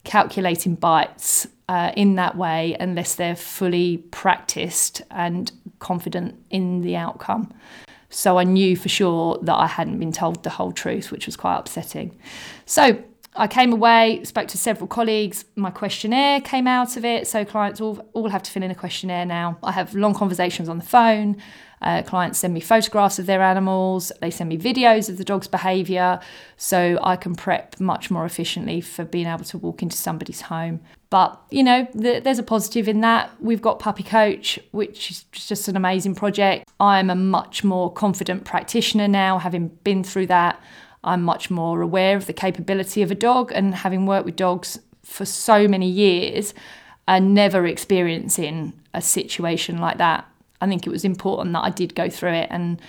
calculating 0.03 0.75
bites 0.75 1.47
uh, 1.69 1.91
in 1.95 2.15
that 2.15 2.35
way 2.35 2.75
unless 2.79 3.15
they're 3.15 3.35
fully 3.35 3.97
practiced 3.97 5.01
and 5.09 5.51
confident 5.79 6.35
in 6.49 6.81
the 6.81 6.95
outcome. 6.95 7.53
So 8.11 8.37
I 8.37 8.43
knew 8.43 8.75
for 8.75 8.89
sure 8.89 9.39
that 9.41 9.55
I 9.55 9.67
hadn't 9.67 9.97
been 9.97 10.11
told 10.11 10.43
the 10.43 10.49
whole 10.51 10.71
truth, 10.71 11.11
which 11.11 11.25
was 11.25 11.35
quite 11.35 11.57
upsetting. 11.57 12.17
So 12.65 13.03
I 13.35 13.47
came 13.47 13.71
away, 13.71 14.23
spoke 14.25 14.49
to 14.49 14.57
several 14.57 14.87
colleagues. 14.87 15.45
My 15.55 15.71
questionnaire 15.71 16.41
came 16.41 16.67
out 16.67 16.97
of 16.97 17.05
it. 17.05 17.27
So 17.27 17.45
clients 17.45 17.79
all, 17.79 18.05
all 18.13 18.29
have 18.29 18.43
to 18.43 18.51
fill 18.51 18.63
in 18.63 18.71
a 18.71 18.75
questionnaire 18.75 19.25
now. 19.25 19.57
I 19.63 19.71
have 19.71 19.95
long 19.95 20.13
conversations 20.13 20.67
on 20.67 20.77
the 20.77 20.83
phone. 20.83 21.41
Uh, 21.81 22.03
clients 22.03 22.39
send 22.39 22.53
me 22.53 22.59
photographs 22.59 23.17
of 23.17 23.25
their 23.25 23.41
animals, 23.41 24.11
they 24.21 24.29
send 24.29 24.49
me 24.49 24.57
videos 24.57 25.09
of 25.09 25.17
the 25.17 25.23
dog's 25.23 25.47
behaviour, 25.47 26.19
so 26.55 26.99
I 27.01 27.15
can 27.15 27.35
prep 27.35 27.79
much 27.79 28.11
more 28.11 28.25
efficiently 28.25 28.81
for 28.81 29.03
being 29.03 29.25
able 29.25 29.45
to 29.45 29.57
walk 29.57 29.81
into 29.81 29.97
somebody's 29.97 30.41
home. 30.41 30.79
But, 31.09 31.41
you 31.49 31.63
know, 31.63 31.87
th- 31.99 32.23
there's 32.23 32.39
a 32.39 32.43
positive 32.43 32.87
in 32.87 33.01
that. 33.01 33.31
We've 33.41 33.61
got 33.61 33.79
Puppy 33.79 34.03
Coach, 34.03 34.59
which 34.71 35.11
is 35.11 35.23
just 35.31 35.67
an 35.67 35.75
amazing 35.75 36.15
project. 36.15 36.69
I'm 36.79 37.09
a 37.09 37.15
much 37.15 37.63
more 37.63 37.91
confident 37.91 38.45
practitioner 38.45 39.07
now, 39.07 39.39
having 39.39 39.69
been 39.83 40.03
through 40.03 40.27
that. 40.27 40.61
I'm 41.03 41.23
much 41.23 41.49
more 41.49 41.81
aware 41.81 42.15
of 42.15 42.27
the 42.27 42.33
capability 42.33 43.01
of 43.01 43.09
a 43.09 43.15
dog 43.15 43.51
and 43.53 43.73
having 43.73 44.05
worked 44.05 44.25
with 44.25 44.35
dogs 44.35 44.79
for 45.03 45.25
so 45.25 45.67
many 45.67 45.89
years 45.89 46.53
and 47.07 47.33
never 47.33 47.65
experiencing 47.65 48.73
a 48.93 49.01
situation 49.01 49.79
like 49.79 49.97
that 49.97 50.30
I 50.61 50.67
think 50.67 50.87
it 50.87 50.91
was 50.91 51.03
important 51.03 51.53
that 51.53 51.63
I 51.63 51.69
did 51.69 51.95
go 51.95 52.09
through 52.09 52.33
it 52.33 52.47
and, 52.51 52.81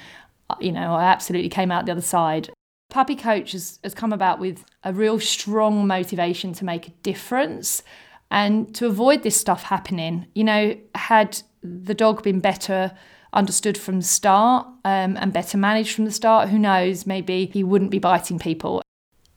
you 0.60 0.72
know, 0.72 0.94
I 0.94 1.04
absolutely 1.04 1.48
came 1.48 1.72
out 1.72 1.86
the 1.86 1.92
other 1.92 2.00
side. 2.00 2.50
Puppy 2.90 3.16
Coach 3.16 3.52
has, 3.52 3.78
has 3.82 3.94
come 3.94 4.12
about 4.12 4.38
with 4.38 4.64
a 4.84 4.92
real 4.92 5.18
strong 5.18 5.86
motivation 5.86 6.52
to 6.52 6.64
make 6.64 6.88
a 6.88 6.90
difference 7.02 7.82
and 8.30 8.74
to 8.74 8.86
avoid 8.86 9.22
this 9.22 9.38
stuff 9.40 9.62
happening. 9.64 10.26
You 10.34 10.44
know, 10.44 10.76
had 10.94 11.42
the 11.62 11.94
dog 11.94 12.22
been 12.22 12.40
better 12.40 12.92
understood 13.32 13.78
from 13.78 14.00
the 14.00 14.06
start 14.06 14.66
um, 14.84 15.16
and 15.16 15.32
better 15.32 15.56
managed 15.56 15.94
from 15.94 16.04
the 16.04 16.10
start, 16.10 16.50
who 16.50 16.58
knows, 16.58 17.06
maybe 17.06 17.46
he 17.46 17.64
wouldn't 17.64 17.90
be 17.90 17.98
biting 17.98 18.38
people. 18.38 18.82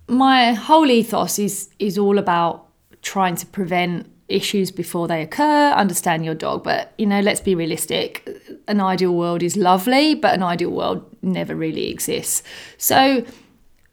My 0.08 0.54
whole 0.54 0.90
ethos 0.92 1.40
is 1.40 1.70
is 1.80 1.98
all 1.98 2.20
about 2.20 2.68
trying 3.02 3.36
to 3.36 3.46
prevent 3.46 4.12
issues 4.28 4.72
before 4.72 5.08
they 5.08 5.22
occur, 5.22 5.72
understand 5.72 6.26
your 6.26 6.36
dog. 6.36 6.64
But, 6.64 6.94
you 6.98 7.06
know, 7.06 7.20
let's 7.20 7.42
be 7.42 7.56
realistic. 7.56 8.28
An 8.68 8.82
ideal 8.82 9.14
world 9.14 9.44
is 9.44 9.56
lovely, 9.56 10.16
but 10.16 10.34
an 10.34 10.44
ideal 10.44 10.72
world 10.72 11.06
never 11.22 11.56
really 11.56 11.90
exists. 11.90 12.44
So, 12.78 13.26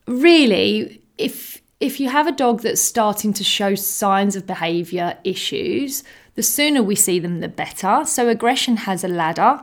really, 0.06 1.02
if 1.18 1.60
if 1.80 1.98
you 1.98 2.08
have 2.08 2.28
a 2.28 2.32
dog 2.32 2.62
that's 2.62 2.80
starting 2.80 3.32
to 3.32 3.42
show 3.42 3.74
signs 3.74 4.36
of 4.36 4.46
behavior 4.46 5.18
issues, 5.24 6.04
the 6.36 6.42
sooner 6.42 6.82
we 6.82 6.94
see 6.94 7.18
them, 7.18 7.40
the 7.40 7.48
better. 7.48 8.04
So, 8.04 8.28
aggression 8.28 8.78
has 8.78 9.04
a 9.04 9.08
ladder. 9.08 9.62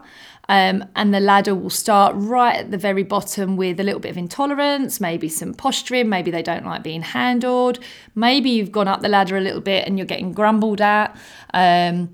Um, 0.50 0.84
and 0.96 1.13
the 1.13 1.20
ladder 1.20 1.53
will 1.53 1.70
start 1.70 2.15
right 2.18 2.56
at 2.56 2.72
the 2.72 2.77
very 2.77 3.03
bottom 3.03 3.56
with 3.56 3.79
a 3.79 3.84
little 3.84 4.00
bit 4.00 4.10
of 4.10 4.18
intolerance, 4.18 5.00
maybe 5.00 5.29
some 5.29 5.53
posturing, 5.53 6.10
maybe 6.10 6.32
they 6.32 6.41
don't 6.41 6.65
like 6.65 6.82
being 6.82 7.03
handled, 7.03 7.77
maybe 8.15 8.50
you've 8.50 8.72
gone 8.72 8.88
up 8.88 9.01
the 9.01 9.10
ladder 9.10 9.38
a 9.38 9.41
little 9.41 9.62
bit 9.62 9.86
and 9.88 10.00
you're 10.00 10.08
getting 10.08 10.34
grumbled 10.34 10.82
at. 10.82 11.15
Um, 11.53 12.10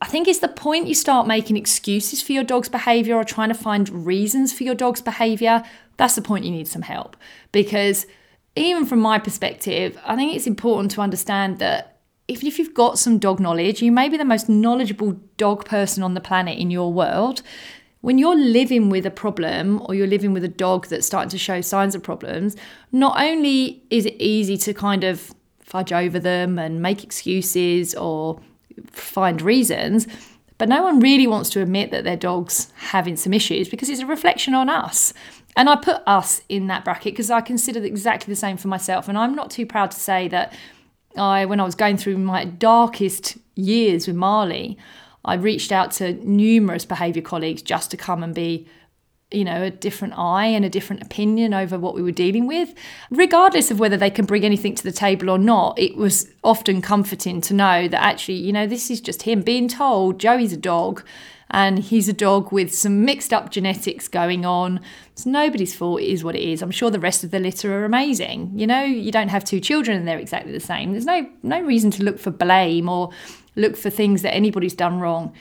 I 0.00 0.06
think 0.06 0.28
it's 0.28 0.38
the 0.38 0.48
point 0.48 0.86
you 0.86 0.94
start 0.94 1.26
making 1.26 1.56
excuses 1.56 2.22
for 2.22 2.32
your 2.32 2.44
dog's 2.44 2.68
behaviour 2.68 3.16
or 3.16 3.24
trying 3.24 3.48
to 3.48 3.54
find 3.54 4.06
reasons 4.06 4.52
for 4.52 4.62
your 4.62 4.76
dog's 4.76 5.02
behaviour. 5.02 5.64
That's 5.96 6.14
the 6.14 6.22
point 6.22 6.44
you 6.44 6.52
need 6.52 6.68
some 6.68 6.82
help. 6.82 7.16
Because 7.50 8.06
even 8.54 8.86
from 8.86 9.00
my 9.00 9.18
perspective, 9.18 9.98
I 10.06 10.14
think 10.14 10.34
it's 10.34 10.46
important 10.46 10.92
to 10.92 11.00
understand 11.00 11.58
that 11.58 11.95
even 12.28 12.46
if 12.46 12.58
you've 12.58 12.74
got 12.74 12.98
some 12.98 13.18
dog 13.18 13.38
knowledge, 13.38 13.82
you 13.82 13.92
may 13.92 14.08
be 14.08 14.16
the 14.16 14.24
most 14.24 14.48
knowledgeable 14.48 15.12
dog 15.36 15.64
person 15.64 16.02
on 16.02 16.14
the 16.14 16.20
planet 16.20 16.58
in 16.58 16.70
your 16.70 16.92
world. 16.92 17.42
When 18.00 18.18
you're 18.18 18.36
living 18.36 18.88
with 18.88 19.06
a 19.06 19.10
problem 19.10 19.80
or 19.84 19.94
you're 19.94 20.06
living 20.06 20.32
with 20.32 20.44
a 20.44 20.48
dog 20.48 20.86
that's 20.88 21.06
starting 21.06 21.30
to 21.30 21.38
show 21.38 21.60
signs 21.60 21.94
of 21.94 22.02
problems, 22.02 22.56
not 22.92 23.20
only 23.20 23.82
is 23.90 24.06
it 24.06 24.14
easy 24.20 24.56
to 24.58 24.74
kind 24.74 25.04
of 25.04 25.32
fudge 25.60 25.92
over 25.92 26.18
them 26.18 26.58
and 26.58 26.82
make 26.82 27.02
excuses 27.02 27.94
or 27.94 28.40
find 28.90 29.42
reasons, 29.42 30.06
but 30.58 30.68
no 30.68 30.82
one 30.82 31.00
really 31.00 31.26
wants 31.26 31.50
to 31.50 31.60
admit 31.60 31.90
that 31.90 32.04
their 32.04 32.16
dog's 32.16 32.72
having 32.76 33.16
some 33.16 33.34
issues 33.34 33.68
because 33.68 33.88
it's 33.88 34.00
a 34.00 34.06
reflection 34.06 34.54
on 34.54 34.68
us. 34.68 35.12
And 35.56 35.68
I 35.68 35.76
put 35.76 36.02
us 36.06 36.42
in 36.48 36.66
that 36.66 36.84
bracket 36.84 37.14
because 37.14 37.30
I 37.30 37.40
consider 37.40 37.82
exactly 37.82 38.32
the 38.32 38.38
same 38.38 38.56
for 38.56 38.68
myself. 38.68 39.08
And 39.08 39.16
I'm 39.16 39.34
not 39.34 39.50
too 39.50 39.66
proud 39.66 39.90
to 39.92 39.98
say 39.98 40.28
that 40.28 40.52
I, 41.18 41.44
when 41.44 41.60
I 41.60 41.64
was 41.64 41.74
going 41.74 41.96
through 41.96 42.18
my 42.18 42.44
darkest 42.44 43.38
years 43.54 44.06
with 44.06 44.16
Marley, 44.16 44.78
I 45.24 45.34
reached 45.34 45.72
out 45.72 45.90
to 45.92 46.14
numerous 46.24 46.84
behaviour 46.84 47.22
colleagues 47.22 47.62
just 47.62 47.90
to 47.90 47.96
come 47.96 48.22
and 48.22 48.34
be, 48.34 48.68
you 49.32 49.44
know, 49.44 49.64
a 49.64 49.70
different 49.70 50.14
eye 50.16 50.46
and 50.46 50.64
a 50.64 50.70
different 50.70 51.02
opinion 51.02 51.52
over 51.52 51.78
what 51.78 51.94
we 51.94 52.02
were 52.02 52.12
dealing 52.12 52.46
with. 52.46 52.72
Regardless 53.10 53.70
of 53.70 53.80
whether 53.80 53.96
they 53.96 54.10
can 54.10 54.24
bring 54.24 54.44
anything 54.44 54.74
to 54.76 54.84
the 54.84 54.92
table 54.92 55.28
or 55.28 55.38
not, 55.38 55.78
it 55.78 55.96
was 55.96 56.30
often 56.44 56.80
comforting 56.80 57.40
to 57.40 57.54
know 57.54 57.88
that 57.88 58.00
actually, 58.00 58.36
you 58.36 58.52
know, 58.52 58.66
this 58.66 58.90
is 58.90 59.00
just 59.00 59.22
him 59.22 59.42
being 59.42 59.66
told 59.68 60.20
Joey's 60.20 60.52
a 60.52 60.56
dog 60.56 61.02
and 61.50 61.78
he's 61.78 62.08
a 62.08 62.12
dog 62.12 62.52
with 62.52 62.74
some 62.74 63.04
mixed 63.04 63.32
up 63.32 63.50
genetics 63.50 64.08
going 64.08 64.44
on. 64.44 64.80
It's 65.12 65.26
nobody's 65.26 65.74
fault, 65.74 66.00
it 66.00 66.08
is 66.08 66.24
what 66.24 66.34
it 66.34 66.42
is. 66.42 66.62
I'm 66.62 66.70
sure 66.70 66.90
the 66.90 67.00
rest 67.00 67.24
of 67.24 67.30
the 67.30 67.38
litter 67.38 67.78
are 67.78 67.84
amazing. 67.84 68.52
You 68.54 68.66
know, 68.66 68.82
you 68.82 69.12
don't 69.12 69.28
have 69.28 69.44
two 69.44 69.60
children 69.60 69.96
and 69.96 70.08
they're 70.08 70.18
exactly 70.18 70.52
the 70.52 70.60
same. 70.60 70.92
There's 70.92 71.04
no 71.04 71.26
no 71.42 71.60
reason 71.60 71.90
to 71.92 72.04
look 72.04 72.18
for 72.18 72.30
blame 72.30 72.88
or 72.88 73.10
look 73.54 73.76
for 73.76 73.90
things 73.90 74.22
that 74.22 74.34
anybody's 74.34 74.74
done 74.74 75.00
wrong. 75.00 75.32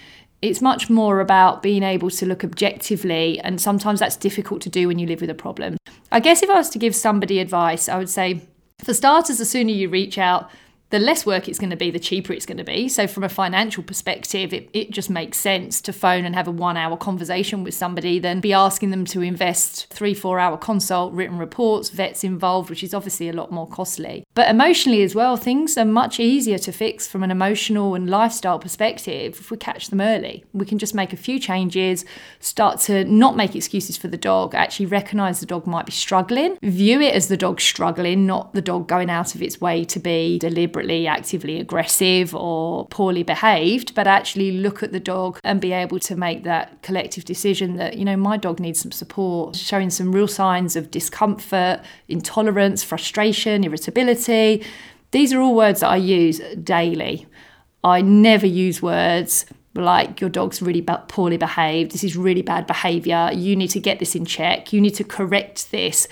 It's 0.42 0.62
much 0.62 0.90
more 0.90 1.22
about 1.22 1.64
being 1.64 1.82
able 1.82 2.12
to 2.12 2.26
look 2.26 2.44
objectively, 2.44 3.40
and 3.40 3.60
sometimes 3.60 4.00
that's 4.00 4.16
difficult 4.16 4.62
to 4.62 4.70
do 4.70 4.88
when 4.88 5.00
you 5.00 5.08
live 5.08 5.22
with 5.22 5.30
a 5.30 5.36
problem. 5.36 5.78
I 6.12 6.20
guess 6.20 6.44
if 6.44 6.50
I 6.50 6.56
was 6.56 6.70
to 6.72 6.80
give 6.80 6.96
somebody 6.96 7.40
advice, 7.40 7.90
I 7.90 7.98
would 7.98 8.10
say, 8.10 8.42
for 8.84 8.94
starters, 8.94 9.40
the 9.40 9.46
sooner 9.46 9.72
you 9.72 9.90
reach 9.90 10.18
out, 10.18 10.52
the 10.92 11.00
less 11.00 11.26
work 11.26 11.50
it's 11.50 11.58
going 11.58 11.72
to 11.72 11.76
be, 11.76 11.90
the 11.90 12.00
cheaper 12.00 12.32
it's 12.32 12.46
going 12.46 12.58
to 12.58 12.64
be. 12.64 12.88
So, 12.88 13.08
from 13.08 13.24
a 13.24 13.30
financial 13.30 13.84
perspective, 13.84 14.54
it, 14.54 14.70
it 14.72 14.92
just 14.92 15.10
makes 15.10 15.38
sense 15.38 15.82
to 15.82 15.94
phone 15.94 16.26
and 16.26 16.36
have 16.36 16.48
a 16.48 16.52
one 16.52 16.78
hour 16.78 16.96
conversation 16.96 17.64
with 17.64 17.74
somebody 17.74 18.20
than 18.20 18.40
be 18.40 18.54
asking 18.54 18.92
them 18.92 19.04
to 19.06 19.22
invest 19.22 19.88
three, 19.92 20.14
four 20.14 20.40
hour 20.40 20.58
consult, 20.58 21.14
written 21.14 21.38
reports, 21.38 21.90
vets 21.90 22.24
involved, 22.24 22.70
which 22.70 22.84
is 22.84 22.94
obviously 22.94 23.28
a 23.30 23.34
lot 23.34 23.52
more 23.52 23.68
costly. 23.68 24.26
But 24.36 24.50
emotionally 24.50 25.02
as 25.02 25.16
well, 25.16 25.38
things 25.38 25.78
are 25.78 25.86
much 25.86 26.20
easier 26.20 26.60
to 26.60 26.72
fix 26.72 27.08
from 27.08 27.24
an 27.24 27.32
emotional 27.32 27.96
and 27.96 28.10
lifestyle 28.10 28.60
perspective 28.60 29.40
if 29.40 29.50
we 29.50 29.58
catch 29.58 29.88
them 29.88 30.02
early. 30.02 30.46
We 30.54 30.66
can 30.66 30.78
just 30.78 30.94
make 30.94 31.14
a 31.14 31.18
few 31.18 31.40
changes, 31.40 32.06
start 32.40 32.80
to 32.82 33.04
not 33.06 33.36
make 33.36 33.56
excuses 33.56 33.98
for 33.98 34.08
the 34.08 34.18
dog, 34.18 34.54
actually 34.54 34.86
recognize 34.86 35.40
the 35.40 35.46
dog 35.46 35.66
might 35.66 35.88
be 35.88 35.92
struggling, 35.92 36.58
view 36.62 37.02
it 37.02 37.14
as 37.14 37.28
the 37.28 37.38
dog 37.38 37.60
struggling, 37.60 38.28
not 38.28 38.54
the 38.54 38.62
dog 38.62 38.88
going 38.88 39.10
out 39.10 39.34
of 39.34 39.42
its 39.42 39.60
way 39.60 39.84
to 39.86 40.00
be 40.00 40.38
deliberate 40.38 40.75
deliberately 40.76 41.08
actively 41.08 41.60
aggressive 41.60 42.36
or 42.36 42.86
poorly 42.88 43.24
behaved, 43.24 43.96
but 43.96 44.08
actually 44.08 44.52
look 44.52 44.84
at 44.84 44.92
the 44.92 45.00
dog 45.00 45.40
and 45.44 45.62
be 45.62 45.72
able 45.72 46.00
to 46.00 46.16
make 46.16 46.44
that 46.44 46.82
collective 46.82 47.24
decision 47.24 47.78
that, 47.78 47.98
you 47.98 48.04
know, 48.04 48.18
my 48.18 48.38
dog 48.38 48.60
needs 48.60 48.82
some 48.82 48.92
support, 48.92 49.56
showing 49.56 49.90
some 49.90 50.12
real 50.12 50.28
signs 50.28 50.76
of 50.76 50.92
discomfort, 50.92 51.80
intolerance, 52.08 52.84
frustration, 52.84 53.64
irritability. 53.64 54.66
These 55.12 55.32
are 55.34 55.40
all 55.40 55.56
words 55.56 55.80
that 55.80 55.90
I 55.90 55.98
use 55.98 56.40
daily. 56.62 57.26
I 57.84 58.02
never 58.02 58.48
use 58.48 58.82
words 58.82 59.46
like 59.76 60.22
your 60.22 60.30
dog's 60.30 60.62
really 60.62 60.82
poorly 61.08 61.38
behaved, 61.38 61.92
this 61.92 62.04
is 62.04 62.16
really 62.16 62.42
bad 62.42 62.66
behavior, 62.66 63.30
you 63.34 63.56
need 63.58 63.68
to 63.70 63.80
get 63.80 64.00
this 64.00 64.16
in 64.16 64.26
check, 64.26 64.72
you 64.72 64.80
need 64.80 64.96
to 64.96 65.04
correct 65.04 65.72
this. 65.72 66.08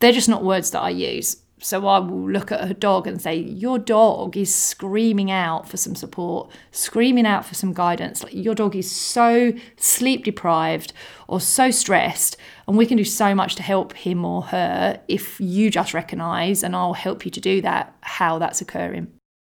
They're 0.00 0.12
just 0.12 0.28
not 0.28 0.44
words 0.44 0.70
that 0.72 0.82
I 0.82 0.90
use. 0.90 1.38
So 1.66 1.84
I 1.88 1.98
will 1.98 2.30
look 2.30 2.52
at 2.52 2.68
her 2.68 2.74
dog 2.74 3.08
and 3.08 3.20
say, 3.20 3.34
Your 3.34 3.76
dog 3.76 4.36
is 4.36 4.54
screaming 4.54 5.32
out 5.32 5.68
for 5.68 5.76
some 5.76 5.96
support, 5.96 6.48
screaming 6.70 7.26
out 7.26 7.44
for 7.44 7.56
some 7.56 7.72
guidance. 7.72 8.22
Like 8.22 8.34
your 8.34 8.54
dog 8.54 8.76
is 8.76 8.88
so 8.88 9.52
sleep 9.76 10.22
deprived 10.22 10.92
or 11.26 11.40
so 11.40 11.72
stressed, 11.72 12.36
and 12.68 12.76
we 12.76 12.86
can 12.86 12.96
do 12.96 13.02
so 13.02 13.34
much 13.34 13.56
to 13.56 13.64
help 13.64 13.94
him 13.94 14.24
or 14.24 14.42
her 14.42 15.00
if 15.08 15.40
you 15.40 15.68
just 15.68 15.92
recognize, 15.92 16.62
and 16.62 16.76
I'll 16.76 16.92
help 16.92 17.24
you 17.24 17.32
to 17.32 17.40
do 17.40 17.60
that, 17.62 17.96
how 18.02 18.38
that's 18.38 18.60
occurring. 18.60 19.08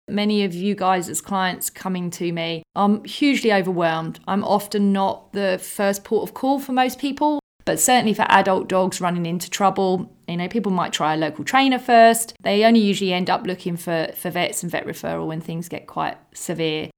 Many 0.08 0.42
of 0.42 0.52
you 0.52 0.74
guys 0.74 1.08
as 1.08 1.20
clients 1.20 1.70
coming 1.70 2.10
to 2.10 2.32
me, 2.32 2.64
I'm 2.74 3.04
hugely 3.04 3.52
overwhelmed. 3.52 4.18
I'm 4.26 4.42
often 4.42 4.92
not 4.92 5.32
the 5.32 5.60
first 5.62 6.02
port 6.02 6.28
of 6.28 6.34
call 6.34 6.58
for 6.58 6.72
most 6.72 6.98
people. 6.98 7.38
But 7.64 7.78
certainly 7.78 8.14
for 8.14 8.26
adult 8.28 8.68
dogs 8.68 9.00
running 9.00 9.26
into 9.26 9.50
trouble, 9.50 10.12
you 10.30 10.36
know, 10.36 10.48
people 10.48 10.72
might 10.72 10.92
try 10.92 11.14
a 11.14 11.16
local 11.16 11.44
trainer 11.44 11.78
first. 11.78 12.34
They 12.42 12.64
only 12.64 12.80
usually 12.80 13.12
end 13.12 13.30
up 13.30 13.46
looking 13.46 13.76
for, 13.76 14.10
for 14.14 14.30
vets 14.30 14.62
and 14.62 14.70
vet 14.70 14.86
referral 14.86 15.26
when 15.26 15.40
things 15.40 15.68
get 15.68 15.86
quite 15.86 16.16
severe. 16.32 16.90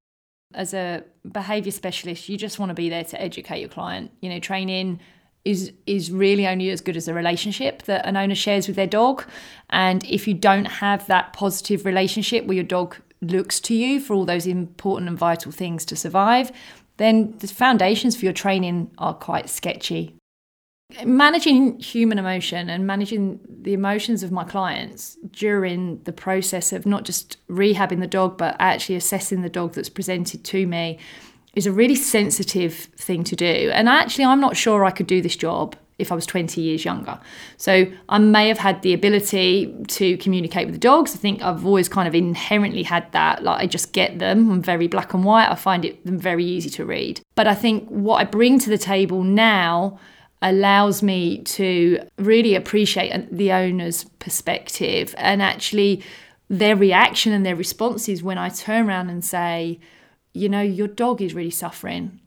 As 0.55 0.75
a 0.75 1.05
behaviour 1.31 1.73
specialist, 1.73 2.29
you 2.29 2.37
just 2.37 2.59
want 2.59 2.71
to 2.71 2.75
be 2.75 2.89
there 2.89 3.05
to 3.05 3.21
educate 3.21 3.61
your 3.61 3.69
client. 3.69 4.11
You 4.21 4.31
know, 4.31 4.39
training 4.39 5.01
is 5.45 5.73
is 5.87 6.13
really 6.13 6.47
only 6.47 6.71
as 6.71 6.81
good 6.81 6.97
as 6.97 7.07
the 7.07 7.15
relationship 7.15 7.83
that 7.83 8.07
an 8.07 8.17
owner 8.17 8.35
shares 8.35 8.69
with 8.69 8.77
their 8.77 8.87
dog. 8.87 9.25
And 9.71 10.05
if 10.05 10.29
you 10.29 10.35
don't 10.35 10.67
have 10.67 11.07
that 11.07 11.33
positive 11.33 11.85
relationship 11.85 12.47
where 12.47 12.55
your 12.55 12.65
dog 12.65 12.97
looks 13.23 13.59
to 13.61 13.75
you 13.75 14.01
for 14.01 14.15
all 14.15 14.25
those 14.25 14.47
important 14.47 15.09
and 15.09 15.19
vital 15.19 15.51
things 15.51 15.85
to 15.87 15.97
survive, 15.97 16.53
then 16.99 17.35
the 17.39 17.49
foundations 17.49 18.15
for 18.15 18.25
your 18.25 18.35
training 18.35 18.91
are 18.99 19.15
quite 19.15 19.49
sketchy 19.49 20.15
managing 21.05 21.79
human 21.79 22.19
emotion 22.19 22.69
and 22.69 22.87
managing 22.87 23.41
the 23.49 23.73
emotions 23.73 24.23
of 24.23 24.33
my 24.33 24.45
clients 24.45 25.17
during 25.33 26.03
the 26.05 26.13
process 26.13 26.73
of 26.73 26.87
not 26.87 27.05
just 27.05 27.37
rehabbing 27.49 28.01
the 28.01 28.07
dog 28.07 28.37
but 28.39 28.57
actually 28.59 28.97
assessing 28.97 29.43
the 29.43 29.49
dog 29.49 29.73
that's 29.75 29.89
presented 29.89 30.45
to 30.45 30.67
me 30.67 30.99
is 31.55 31.67
a 31.67 31.73
really 31.73 31.95
sensitive 31.95 32.75
thing 32.75 33.23
to 33.25 33.37
do 33.37 33.71
and 33.73 33.89
actually 33.89 34.25
I'm 34.25 34.41
not 34.41 34.57
sure 34.57 34.85
I 34.85 34.91
could 34.91 35.07
do 35.07 35.21
this 35.23 35.37
job 35.37 35.77
if 35.99 36.11
I 36.11 36.15
was 36.15 36.27
20 36.27 36.61
years 36.61 36.85
younger. 36.85 37.19
So 37.57 37.87
I 38.09 38.19
may 38.19 38.49
have 38.49 38.59
had 38.59 38.83
the 38.83 38.93
ability 38.93 39.73
to 39.89 40.17
communicate 40.19 40.67
with 40.67 40.75
the 40.75 40.81
dogs. 40.81 41.15
I 41.15 41.19
think 41.19 41.43
I've 41.43 41.65
always 41.65 41.89
kind 41.89 42.09
of 42.09 42.15
inherently 42.15 42.83
had 42.83 43.11
that. 43.13 43.43
Like 43.43 43.61
I 43.61 43.67
just 43.67 43.93
get 43.93 44.19
them. 44.19 44.51
I'm 44.51 44.63
very 44.63 44.89
black 44.89 45.15
and 45.15 45.25
white. 45.25 45.49
I 45.49 45.55
find 45.55 45.85
it 45.85 46.01
very 46.05 46.45
easy 46.45 46.71
to 46.71 46.85
read. 46.85 47.21
But 47.35 47.47
I 47.47 47.55
think 47.55 47.89
what 47.89 48.17
I 48.17 48.25
bring 48.25 48.59
to 48.61 48.71
the 48.71 48.79
table 48.79 49.23
now 49.23 49.99
allows 50.43 51.03
me 51.03 51.39
to 51.39 52.01
really 52.19 52.55
appreciate 52.55 53.35
the 53.35 53.53
owner's 53.53 54.05
perspective 54.19 55.15
and 55.17 55.41
actually 55.41 56.03
their 56.49 56.77
reaction 56.77 57.33
and 57.33 57.47
their 57.47 57.57
responses 57.57 58.23
when 58.23 58.37
I 58.37 58.49
turn 58.51 58.89
around 58.89 59.09
and 59.09 59.25
say, 59.25 59.81
you 60.35 60.49
know, 60.49 60.61
your 60.61 60.89
dog 60.89 61.23
is 61.23 61.35
really 61.35 61.51
suffering. 61.51 62.21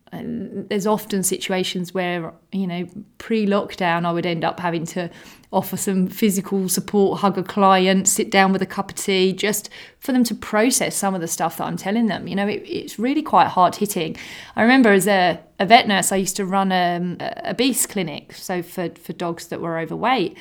There's 0.69 0.88
often 0.88 1.23
situations 1.23 1.93
where, 1.93 2.34
you 2.51 2.67
know, 2.67 2.88
pre 3.17 3.45
lockdown, 3.45 4.06
I 4.06 4.12
would 4.12 4.25
end 4.25 4.43
up 4.43 4.60
having 4.60 4.86
to 4.88 5.10
offer 5.51 5.78
some 5.78 6.08
physical 6.08 6.67
support, 6.67 7.21
hug 7.21 7.38
a 7.38 7.43
client, 7.43 8.08
sit 8.08 8.30
down 8.30 8.51
with 8.51 8.62
a 8.62 8.65
cup 8.65 8.89
of 8.89 8.95
tea, 8.95 9.32
just 9.34 9.69
for 9.99 10.12
them 10.12 10.23
to 10.25 10.36
process 10.36 10.95
some 10.95 11.15
of 11.15 11.21
the 11.21 11.28
stuff 11.28 11.58
that 11.58 11.65
I'm 11.65 11.78
telling 11.78 12.08
them. 12.08 12.28
You 12.28 12.36
know, 12.36 12.47
it, 12.47 12.63
it's 12.65 12.99
really 12.99 13.21
quite 13.21 13.47
hard 13.47 13.75
hitting. 13.75 14.17
I 14.56 14.62
remember 14.62 14.91
as 14.91 15.08
a, 15.08 15.39
a 15.60 15.65
vet 15.65 15.88
nurse, 15.88 16.12
I 16.12 16.17
used 16.17 16.36
to 16.38 16.45
run 16.45 16.71
um, 16.71 17.17
a, 17.19 17.34
a 17.45 17.49
obese 17.51 17.86
clinic, 17.86 18.34
so 18.34 18.62
for, 18.62 18.89
for 18.89 19.13
dogs 19.13 19.47
that 19.47 19.62
were 19.62 19.80
overweight. 19.80 20.38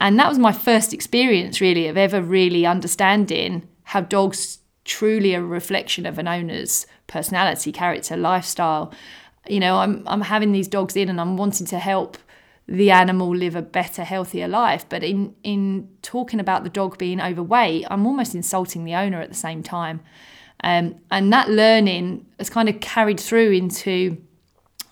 And 0.00 0.18
that 0.18 0.28
was 0.28 0.38
my 0.38 0.52
first 0.52 0.92
experience, 0.92 1.60
really, 1.60 1.86
of 1.86 1.96
ever 1.96 2.20
really 2.20 2.66
understanding 2.66 3.68
how 3.84 4.00
dogs 4.00 4.58
truly 4.86 5.34
a 5.34 5.42
reflection 5.42 6.06
of 6.06 6.18
an 6.18 6.26
owner's 6.28 6.86
personality, 7.06 7.72
character, 7.72 8.16
lifestyle. 8.16 8.92
You 9.46 9.60
know, 9.60 9.76
I'm 9.78 10.02
I'm 10.06 10.22
having 10.22 10.52
these 10.52 10.68
dogs 10.68 10.96
in 10.96 11.08
and 11.08 11.20
I'm 11.20 11.36
wanting 11.36 11.66
to 11.66 11.78
help 11.78 12.16
the 12.68 12.90
animal 12.90 13.34
live 13.34 13.54
a 13.54 13.62
better, 13.62 14.02
healthier 14.04 14.48
life. 14.48 14.86
But 14.88 15.04
in 15.04 15.34
in 15.42 15.88
talking 16.02 16.40
about 16.40 16.64
the 16.64 16.70
dog 16.70 16.96
being 16.98 17.20
overweight, 17.20 17.86
I'm 17.90 18.06
almost 18.06 18.34
insulting 18.34 18.84
the 18.84 18.94
owner 18.94 19.20
at 19.20 19.28
the 19.28 19.34
same 19.34 19.62
time. 19.62 20.00
Um, 20.64 20.96
and 21.10 21.32
that 21.32 21.50
learning 21.50 22.24
has 22.38 22.48
kind 22.48 22.68
of 22.68 22.80
carried 22.80 23.20
through 23.20 23.50
into 23.50 24.16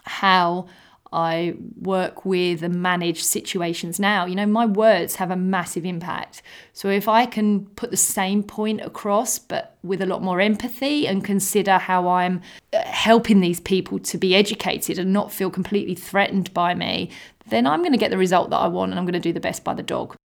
how 0.05 0.67
I 1.15 1.55
work 1.81 2.25
with 2.25 2.63
and 2.65 2.83
manage 2.83 3.23
situations 3.23 4.01
now. 4.01 4.27
You 4.27 4.35
know, 4.35 4.47
my 4.47 4.67
words 4.67 5.15
have 5.17 5.31
a 5.31 5.37
massive 5.37 5.85
impact. 5.85 6.43
So 6.73 6.89
if 6.89 7.07
I 7.07 7.25
can 7.25 7.67
put 7.77 7.93
the 7.93 7.97
same 7.97 8.43
point 8.43 8.81
across, 8.81 9.39
but 9.39 9.77
with 9.85 10.03
a 10.03 10.07
lot 10.07 10.23
more 10.23 10.41
empathy 10.41 11.07
and 11.07 11.25
consider 11.25 11.79
how 11.79 12.09
I'm 12.09 12.43
uh, 12.73 12.83
helping 12.85 13.41
these 13.41 13.61
people 13.61 14.01
to 14.01 14.19
be 14.19 14.35
educated 14.35 14.99
and 14.99 15.13
not 15.13 15.33
feel 15.33 15.51
completely 15.51 15.95
threatened 15.95 16.53
by 16.53 16.75
me, 16.75 17.11
then 17.47 17.67
I'm 17.67 17.81
going 17.81 17.93
to 17.93 17.99
get 17.99 18.11
the 18.11 18.19
result 18.19 18.51
that 18.51 18.57
I 18.59 18.67
want 18.67 18.91
and 18.91 18.99
I'm 18.99 19.07
going 19.07 19.15
to 19.15 19.21
do 19.21 19.33
the 19.33 19.41
best 19.41 19.63
by 19.63 19.75
the 19.75 19.83
dog. 19.83 20.17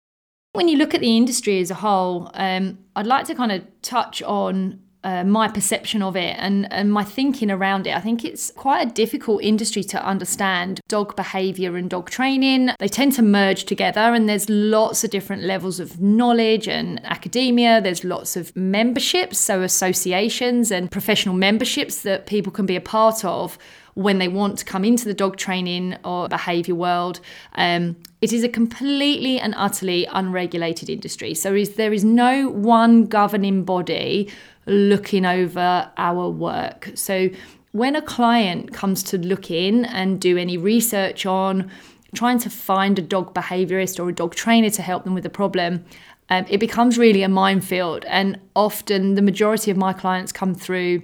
When 0.55 0.69
you 0.69 0.79
look 0.79 0.95
at 0.95 1.03
the 1.03 1.17
industry 1.17 1.61
as 1.61 1.71
a 1.71 1.75
whole, 1.75 2.31
um, 2.33 2.79
I'd 2.97 3.07
like 3.07 3.27
to 3.27 3.35
kind 3.35 3.53
of 3.53 3.65
touch 3.83 4.23
on 4.23 4.81
uh, 5.05 5.25
my 5.25 5.49
perception 5.49 6.03
of 6.03 6.17
it 6.17 6.37
and, 6.39 6.71
and 6.73 6.93
my 6.93 7.05
thinking 7.05 7.51
around 7.51 7.87
it. 7.87 7.97
I 7.97 8.01
think 8.01 8.25
it's 8.25 8.51
quite 8.51 8.89
a 8.89 8.91
difficult 8.91 9.43
industry 9.43 9.85
to 9.85 10.05
understand 10.05 10.81
dog 10.89 11.15
behavior 11.15 11.77
and 11.77 11.89
dog 11.89 12.11
training. 12.11 12.71
They 12.79 12.89
tend 12.89 13.13
to 13.15 13.23
merge 13.23 13.65
together, 13.65 14.01
and 14.01 14.29
there's 14.29 14.49
lots 14.49 15.05
of 15.05 15.11
different 15.11 15.45
levels 15.45 15.79
of 15.81 16.01
knowledge 16.01 16.69
and 16.69 17.05
academia. 17.05 17.81
There's 17.81 18.05
lots 18.05 18.37
of 18.37 18.55
memberships, 18.57 19.39
so 19.39 19.63
associations 19.63 20.71
and 20.71 20.91
professional 20.91 21.35
memberships 21.35 22.03
that 22.03 22.27
people 22.27 22.53
can 22.53 22.67
be 22.67 22.77
a 22.77 22.81
part 22.81 23.25
of 23.25 23.59
when 23.95 24.19
they 24.19 24.29
want 24.29 24.57
to 24.57 24.65
come 24.65 24.85
into 24.85 25.05
the 25.05 25.15
dog 25.15 25.37
training 25.37 25.97
or 26.05 26.29
behavior 26.29 26.75
world. 26.75 27.19
Um, 27.57 27.97
it 28.21 28.33
is 28.33 28.45
a 28.45 28.49
completely 28.49 29.41
and 29.41 29.55
utterly 29.57 30.07
unregulated 30.07 30.89
industry. 30.89 31.35
So 31.35 31.53
is, 31.55 31.75
there 31.75 31.93
is 31.93 32.05
no 32.05 32.49
one 32.49 33.07
governing 33.07 33.65
body 33.65 34.31
looking 34.69 35.25
over 35.25 35.91
our 35.97 36.29
work. 36.29 36.91
So 36.95 37.31
when 37.73 37.97
a 37.97 38.03
client 38.03 38.73
comes 38.73 39.03
to 39.05 39.19
look 39.19 39.51
in 39.51 39.85
and 39.85 40.21
do 40.21 40.37
any 40.37 40.57
research 40.57 41.27
on 41.27 41.71
trying 42.15 42.39
to 42.39 42.51
find 42.51 42.99
a 42.99 43.03
dog 43.03 43.35
behaviorist 43.35 44.01
or 44.03 44.09
a 44.09 44.15
dog 44.15 44.35
trainer 44.35 44.71
to 44.71 44.83
help 44.83 45.05
them 45.05 45.15
with 45.15 45.27
a 45.27 45.31
problem, 45.31 45.85
um, 46.31 46.45
it 46.49 46.59
becomes 46.59 46.99
really 46.99 47.23
a 47.23 47.29
minefield. 47.29 48.05
And 48.07 48.39
often 48.57 49.15
the 49.15 49.23
majority 49.23 49.71
of 49.71 49.77
my 49.77 49.93
clients 49.93 50.33
come 50.33 50.55
through 50.55 51.03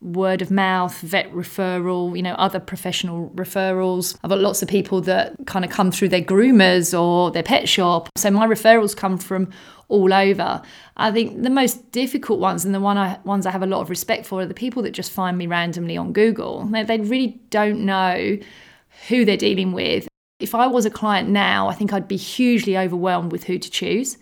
word 0.00 0.42
of 0.42 0.50
mouth, 0.50 1.00
vet 1.00 1.32
referral, 1.32 2.16
you 2.16 2.22
know, 2.22 2.34
other 2.34 2.60
professional 2.60 3.30
referrals. 3.34 4.16
I've 4.22 4.30
got 4.30 4.40
lots 4.40 4.62
of 4.62 4.68
people 4.68 5.00
that 5.02 5.34
kind 5.46 5.64
of 5.64 5.70
come 5.70 5.90
through 5.90 6.10
their 6.10 6.22
groomers 6.22 6.98
or 6.98 7.30
their 7.30 7.42
pet 7.42 7.68
shop. 7.68 8.08
So 8.16 8.30
my 8.30 8.46
referrals 8.46 8.96
come 8.96 9.18
from 9.18 9.50
all 9.88 10.12
over. 10.12 10.62
I 10.96 11.12
think 11.12 11.42
the 11.42 11.50
most 11.50 11.92
difficult 11.92 12.40
ones 12.40 12.64
and 12.64 12.74
the 12.74 12.80
one 12.80 12.98
I, 12.98 13.18
ones 13.24 13.46
I 13.46 13.50
have 13.50 13.62
a 13.62 13.66
lot 13.66 13.80
of 13.80 13.90
respect 13.90 14.26
for 14.26 14.40
are 14.40 14.46
the 14.46 14.54
people 14.54 14.82
that 14.82 14.90
just 14.90 15.12
find 15.12 15.38
me 15.38 15.46
randomly 15.46 15.96
on 15.96 16.12
Google. 16.12 16.66
They, 16.66 16.82
they 16.82 16.98
really 16.98 17.40
don't 17.50 17.84
know 17.84 18.38
who 19.08 19.24
they're 19.24 19.36
dealing 19.36 19.72
with. 19.72 20.08
If 20.40 20.54
I 20.54 20.66
was 20.66 20.84
a 20.84 20.90
client 20.90 21.28
now, 21.28 21.68
I 21.68 21.74
think 21.74 21.92
I'd 21.92 22.08
be 22.08 22.16
hugely 22.16 22.76
overwhelmed 22.76 23.32
with 23.32 23.44
who 23.44 23.58
to 23.58 23.70
choose. 23.70 24.18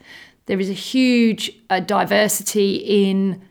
There 0.46 0.60
is 0.60 0.70
a 0.70 0.74
huge 0.74 1.50
uh, 1.70 1.80
diversity 1.80 2.76
in 2.76 3.42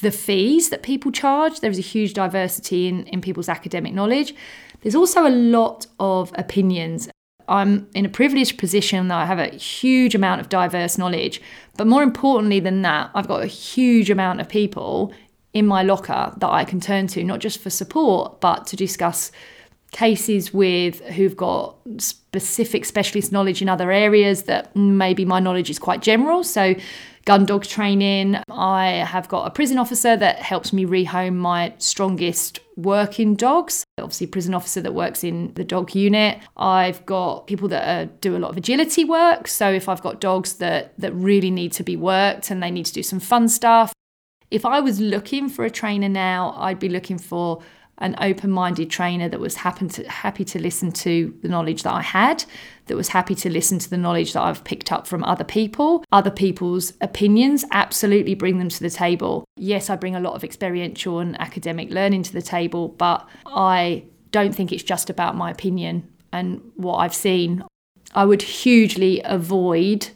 the 0.00 0.10
fees 0.10 0.70
that 0.70 0.82
people 0.82 1.10
charge. 1.12 1.60
There 1.60 1.70
is 1.70 1.78
a 1.78 1.82
huge 1.82 2.14
diversity 2.14 2.88
in, 2.88 3.04
in 3.06 3.20
people's 3.20 3.48
academic 3.48 3.92
knowledge. 3.92 4.34
There's 4.82 4.94
also 4.94 5.26
a 5.26 5.30
lot 5.30 5.86
of 5.98 6.32
opinions. 6.36 7.08
I'm 7.48 7.88
in 7.94 8.06
a 8.06 8.08
privileged 8.08 8.58
position 8.58 9.08
that 9.08 9.16
I 9.16 9.26
have 9.26 9.40
a 9.40 9.48
huge 9.48 10.14
amount 10.14 10.40
of 10.40 10.48
diverse 10.48 10.96
knowledge. 10.96 11.42
But 11.76 11.88
more 11.88 12.02
importantly 12.02 12.60
than 12.60 12.82
that, 12.82 13.10
I've 13.14 13.26
got 13.26 13.42
a 13.42 13.46
huge 13.46 14.08
amount 14.08 14.40
of 14.40 14.48
people 14.48 15.12
in 15.52 15.66
my 15.66 15.82
locker 15.82 16.32
that 16.36 16.48
I 16.48 16.64
can 16.64 16.78
turn 16.78 17.08
to, 17.08 17.24
not 17.24 17.40
just 17.40 17.58
for 17.58 17.70
support, 17.70 18.40
but 18.40 18.66
to 18.68 18.76
discuss 18.76 19.32
cases 19.90 20.54
with 20.54 21.00
who've 21.00 21.36
got 21.36 21.76
specific 22.32 22.84
specialist 22.84 23.32
knowledge 23.32 23.60
in 23.60 23.68
other 23.68 23.90
areas 23.90 24.44
that 24.44 24.74
maybe 24.76 25.24
my 25.24 25.40
knowledge 25.40 25.68
is 25.68 25.80
quite 25.80 26.00
general. 26.00 26.44
So 26.44 26.76
gun 27.24 27.44
dog 27.44 27.64
training. 27.64 28.36
I 28.48 29.04
have 29.04 29.26
got 29.26 29.48
a 29.48 29.50
prison 29.50 29.78
officer 29.78 30.16
that 30.16 30.36
helps 30.36 30.72
me 30.72 30.84
rehome 30.84 31.34
my 31.34 31.74
strongest 31.78 32.60
working 32.76 33.34
dogs. 33.34 33.82
Obviously, 33.98 34.28
prison 34.28 34.54
officer 34.54 34.80
that 34.80 34.94
works 34.94 35.24
in 35.24 35.52
the 35.54 35.64
dog 35.64 35.92
unit. 35.92 36.38
I've 36.56 37.04
got 37.04 37.48
people 37.48 37.66
that 37.68 38.20
do 38.20 38.36
a 38.36 38.38
lot 38.38 38.52
of 38.52 38.56
agility 38.56 39.04
work. 39.04 39.48
So 39.48 39.68
if 39.72 39.88
I've 39.88 40.00
got 40.00 40.20
dogs 40.20 40.54
that 40.54 40.94
that 40.98 41.12
really 41.12 41.50
need 41.50 41.72
to 41.72 41.82
be 41.82 41.96
worked 41.96 42.52
and 42.52 42.62
they 42.62 42.70
need 42.70 42.86
to 42.86 42.92
do 42.92 43.02
some 43.02 43.18
fun 43.18 43.48
stuff. 43.48 43.92
If 44.52 44.64
I 44.64 44.78
was 44.78 45.00
looking 45.00 45.48
for 45.48 45.64
a 45.64 45.70
trainer 45.70 46.08
now, 46.08 46.54
I'd 46.56 46.78
be 46.78 46.88
looking 46.88 47.18
for 47.18 47.62
an 48.00 48.16
open-minded 48.20 48.90
trainer 48.90 49.28
that 49.28 49.40
was 49.40 49.54
to, 49.54 50.04
happy 50.08 50.44
to 50.44 50.58
listen 50.58 50.90
to 50.90 51.38
the 51.42 51.48
knowledge 51.48 51.82
that 51.82 51.92
I 51.92 52.02
had, 52.02 52.44
that 52.86 52.96
was 52.96 53.08
happy 53.08 53.34
to 53.36 53.50
listen 53.50 53.78
to 53.78 53.90
the 53.90 53.98
knowledge 53.98 54.32
that 54.32 54.42
I've 54.42 54.64
picked 54.64 54.90
up 54.90 55.06
from 55.06 55.22
other 55.24 55.44
people, 55.44 56.04
other 56.10 56.30
people's 56.30 56.94
opinions, 57.00 57.64
absolutely 57.70 58.34
bring 58.34 58.58
them 58.58 58.70
to 58.70 58.80
the 58.80 58.90
table. 58.90 59.44
Yes, 59.56 59.90
I 59.90 59.96
bring 59.96 60.16
a 60.16 60.20
lot 60.20 60.34
of 60.34 60.42
experiential 60.42 61.18
and 61.18 61.40
academic 61.40 61.90
learning 61.90 62.22
to 62.24 62.32
the 62.32 62.42
table, 62.42 62.88
but 62.88 63.28
I 63.46 64.04
don't 64.30 64.54
think 64.54 64.72
it's 64.72 64.82
just 64.82 65.10
about 65.10 65.36
my 65.36 65.50
opinion 65.50 66.08
and 66.32 66.60
what 66.76 66.96
I've 66.96 67.14
seen. 67.14 67.64
I 68.14 68.24
would 68.24 68.42
hugely 68.42 69.20
avoid 69.24 70.08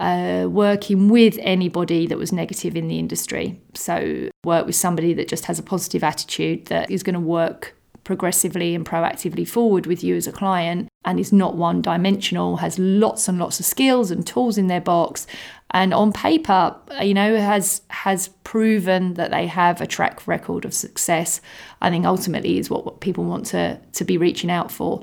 uh, 0.00 0.48
working 0.50 1.08
with 1.08 1.38
anybody 1.42 2.06
that 2.06 2.18
was 2.18 2.32
negative 2.32 2.74
in 2.74 2.88
the 2.88 2.98
industry. 2.98 3.60
So, 3.74 4.30
work 4.44 4.66
with 4.66 4.74
somebody 4.74 5.12
that 5.14 5.28
just 5.28 5.44
has 5.44 5.58
a 5.58 5.62
positive 5.62 6.02
attitude 6.02 6.66
that 6.66 6.90
is 6.90 7.02
going 7.02 7.14
to 7.14 7.20
work 7.20 7.76
progressively 8.02 8.74
and 8.74 8.84
proactively 8.84 9.46
forward 9.46 9.86
with 9.86 10.02
you 10.02 10.16
as 10.16 10.26
a 10.26 10.32
client 10.32 10.88
and 11.04 11.20
is 11.20 11.32
not 11.32 11.54
one 11.54 11.82
dimensional, 11.82 12.56
has 12.56 12.78
lots 12.78 13.28
and 13.28 13.38
lots 13.38 13.60
of 13.60 13.66
skills 13.66 14.10
and 14.10 14.26
tools 14.26 14.56
in 14.56 14.68
their 14.68 14.80
box 14.80 15.26
and 15.72 15.94
on 15.94 16.12
paper, 16.12 16.74
you 17.00 17.14
know, 17.14 17.36
has 17.36 17.82
has 17.88 18.28
proven 18.42 19.14
that 19.14 19.30
they 19.30 19.46
have 19.46 19.80
a 19.80 19.86
track 19.86 20.26
record 20.26 20.64
of 20.64 20.74
success. 20.74 21.40
I 21.80 21.90
think 21.90 22.04
ultimately 22.04 22.58
is 22.58 22.68
what, 22.68 22.84
what 22.84 23.00
people 23.00 23.24
want 23.24 23.46
to 23.46 23.78
to 23.92 24.04
be 24.04 24.18
reaching 24.18 24.50
out 24.50 24.72
for 24.72 25.02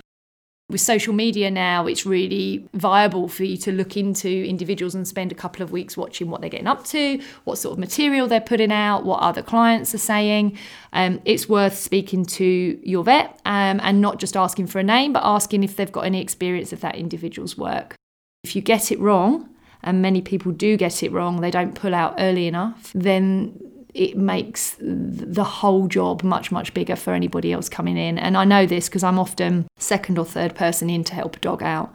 with 0.70 0.82
social 0.82 1.14
media 1.14 1.50
now, 1.50 1.88
it's 1.88 2.06
really 2.06 2.68
viable 2.74 3.30
for 3.30 3.46
you 3.46 3.56
to 3.56 3.72
look 3.72 3.96
into 3.96 4.28
individuals 4.28 4.94
and 4.94 5.08
spend 5.08 5.32
a 5.32 5.36
couple 5.36 5.64
of 5.64 5.72
weeks 5.72 5.96
watching 5.96 6.30
what 6.30 6.42
they're 6.42 6.50
getting 6.50 6.68
up 6.68 6.84
to, 6.86 7.22
what 7.46 7.58
sort 7.58 7.74
of 7.74 7.80
material 7.80 8.28
they're 8.28 8.42
putting 8.42 8.72
out, 8.72 9.06
what 9.06 9.22
other 9.22 9.42
clients 9.42 9.96
are 9.96 10.00
saying. 10.00 10.58
Um, 10.92 11.22
it's 11.24 11.48
worth 11.48 11.78
speaking 11.78 12.26
to 12.26 12.80
your 12.84 13.06
vet 13.06 13.40
um, 13.46 13.80
and 13.82 14.02
not 14.02 14.20
just 14.20 14.36
asking 14.36 14.68
for 14.68 14.80
a 14.80 14.84
name, 14.84 15.14
but 15.14 15.24
asking 15.24 15.64
if 15.64 15.78
they've 15.78 15.92
got 15.92 16.06
any 16.06 16.22
experience 16.22 16.74
of 16.74 16.82
that 16.82 16.96
individual's 16.96 17.58
work. 17.58 17.96
If 18.44 18.54
you 18.54 18.62
get 18.62 18.92
it 18.92 19.00
wrong, 19.00 19.50
and 19.84 20.02
many 20.02 20.22
people 20.22 20.52
do 20.52 20.76
get 20.76 21.02
it 21.02 21.12
wrong, 21.14 21.40
they 21.40 21.52
don't 21.52 21.76
pull 21.76 21.96
out 21.96 22.16
early 22.18 22.48
enough, 22.48 22.92
then 22.94 23.58
it 23.98 24.18
makes 24.18 24.76
the 24.80 25.44
whole 25.44 25.88
job 25.88 26.24
much, 26.24 26.52
much 26.52 26.74
bigger 26.74 26.96
for 26.96 27.14
anybody 27.14 27.52
else 27.52 27.68
coming 27.68 27.98
in. 27.98 28.18
And 28.18 28.38
I 28.38 28.46
know 28.46 28.66
this 28.66 28.88
because 28.88 29.04
I'm 29.04 29.20
often 29.20 29.68
second 29.78 30.20
or 30.20 30.26
third 30.26 30.56
person 30.56 30.90
in 30.90 31.04
to 31.06 31.16
help 31.16 31.36
a 31.36 31.40
dog 31.40 31.64
out. 31.64 31.94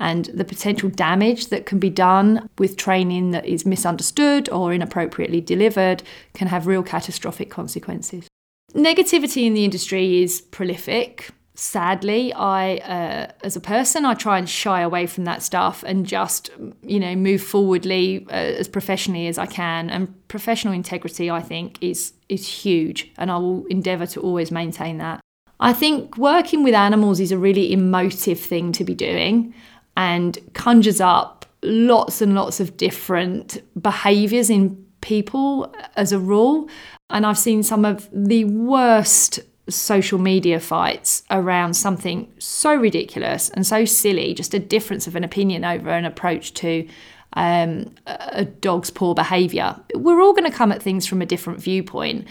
And 0.00 0.24
the 0.26 0.44
potential 0.44 0.88
damage 0.88 1.48
that 1.48 1.66
can 1.66 1.78
be 1.78 1.90
done 1.90 2.48
with 2.58 2.76
training 2.76 3.30
that 3.30 3.46
is 3.46 3.64
misunderstood 3.64 4.48
or 4.48 4.72
inappropriately 4.72 5.40
delivered 5.40 6.02
can 6.34 6.48
have 6.48 6.66
real 6.66 6.82
catastrophic 6.82 7.50
consequences. 7.50 8.26
Negativity 8.74 9.46
in 9.46 9.54
the 9.54 9.64
industry 9.64 10.22
is 10.22 10.40
prolific 10.40 11.30
sadly 11.54 12.32
i 12.32 12.76
uh, 12.76 13.30
as 13.44 13.56
a 13.56 13.60
person 13.60 14.04
i 14.04 14.14
try 14.14 14.38
and 14.38 14.48
shy 14.48 14.80
away 14.80 15.06
from 15.06 15.24
that 15.24 15.42
stuff 15.42 15.84
and 15.86 16.06
just 16.06 16.50
you 16.82 16.98
know 16.98 17.14
move 17.14 17.42
forwardly 17.42 18.26
uh, 18.30 18.32
as 18.32 18.68
professionally 18.68 19.26
as 19.26 19.38
i 19.38 19.46
can 19.46 19.90
and 19.90 20.14
professional 20.28 20.72
integrity 20.72 21.30
i 21.30 21.42
think 21.42 21.76
is 21.82 22.14
is 22.28 22.46
huge 22.46 23.12
and 23.18 23.30
i 23.30 23.36
will 23.36 23.66
endeavor 23.66 24.06
to 24.06 24.20
always 24.20 24.50
maintain 24.50 24.98
that 24.98 25.20
I 25.62 25.72
think 25.72 26.18
working 26.18 26.64
with 26.64 26.74
animals 26.74 27.20
is 27.20 27.30
a 27.30 27.38
really 27.38 27.72
emotive 27.72 28.40
thing 28.40 28.72
to 28.72 28.82
be 28.82 28.96
doing 28.96 29.54
and 29.96 30.36
conjures 30.54 31.00
up 31.00 31.46
lots 31.62 32.20
and 32.20 32.34
lots 32.34 32.58
of 32.58 32.76
different 32.76 33.62
behaviors 33.80 34.50
in 34.50 34.84
people 35.02 35.72
as 35.94 36.10
a 36.10 36.18
rule. 36.18 36.68
And 37.10 37.24
I've 37.24 37.38
seen 37.38 37.62
some 37.62 37.84
of 37.84 38.08
the 38.12 38.44
worst 38.44 39.38
social 39.68 40.18
media 40.18 40.58
fights 40.58 41.22
around 41.30 41.74
something 41.74 42.32
so 42.38 42.74
ridiculous 42.74 43.48
and 43.50 43.66
so 43.66 43.84
silly, 43.84 44.34
just 44.34 44.54
a 44.54 44.58
difference 44.58 45.06
of 45.06 45.16
an 45.16 45.24
opinion 45.24 45.64
over 45.64 45.90
an 45.90 46.04
approach 46.04 46.52
to 46.54 46.86
um, 47.34 47.94
a 48.06 48.44
dog's 48.44 48.90
poor 48.90 49.14
behaviour. 49.14 49.76
We're 49.94 50.20
all 50.20 50.32
going 50.32 50.50
to 50.50 50.56
come 50.56 50.72
at 50.72 50.82
things 50.82 51.06
from 51.06 51.22
a 51.22 51.26
different 51.26 51.60
viewpoint. 51.60 52.26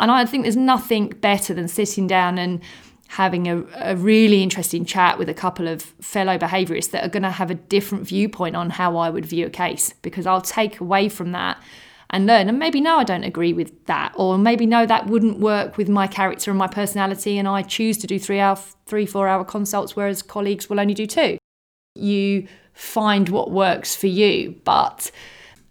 And 0.00 0.10
I 0.10 0.26
think 0.26 0.44
there's 0.44 0.56
nothing 0.56 1.08
better 1.08 1.54
than 1.54 1.68
sitting 1.68 2.06
down 2.06 2.38
and 2.38 2.60
having 3.08 3.46
a, 3.46 3.62
a, 3.74 3.94
really 3.94 4.42
interesting 4.42 4.86
chat 4.86 5.18
with 5.18 5.28
a 5.28 5.34
couple 5.34 5.68
of 5.68 5.82
fellow 5.82 6.38
behaviourists 6.38 6.90
that 6.90 7.04
are 7.04 7.10
going 7.10 7.22
to 7.22 7.30
have 7.30 7.50
a 7.50 7.54
different 7.54 8.06
viewpoint 8.06 8.56
on 8.56 8.70
how 8.70 8.96
I 8.96 9.10
would 9.10 9.26
view 9.26 9.46
a 9.46 9.50
case 9.50 9.92
because 10.00 10.26
I'll 10.26 10.40
take 10.40 10.80
away 10.80 11.10
from 11.10 11.32
that 11.32 11.62
and 12.12 12.26
learn. 12.26 12.48
And 12.48 12.58
maybe 12.58 12.80
no, 12.80 12.98
I 12.98 13.04
don't 13.04 13.24
agree 13.24 13.52
with 13.52 13.86
that, 13.86 14.12
or 14.16 14.38
maybe 14.38 14.66
no, 14.66 14.86
that 14.86 15.06
wouldn't 15.06 15.38
work 15.38 15.76
with 15.76 15.88
my 15.88 16.06
character 16.06 16.50
and 16.50 16.58
my 16.58 16.68
personality, 16.68 17.38
and 17.38 17.48
I 17.48 17.62
choose 17.62 17.98
to 17.98 18.06
do 18.06 18.18
three 18.18 18.40
hour, 18.40 18.56
three 18.86 19.06
four 19.06 19.28
hour 19.28 19.44
consults, 19.44 19.96
whereas 19.96 20.22
colleagues 20.22 20.68
will 20.68 20.80
only 20.80 20.94
do 20.94 21.06
two. 21.06 21.38
You 21.94 22.46
find 22.74 23.28
what 23.28 23.50
works 23.50 23.96
for 23.96 24.06
you, 24.06 24.60
but 24.64 25.10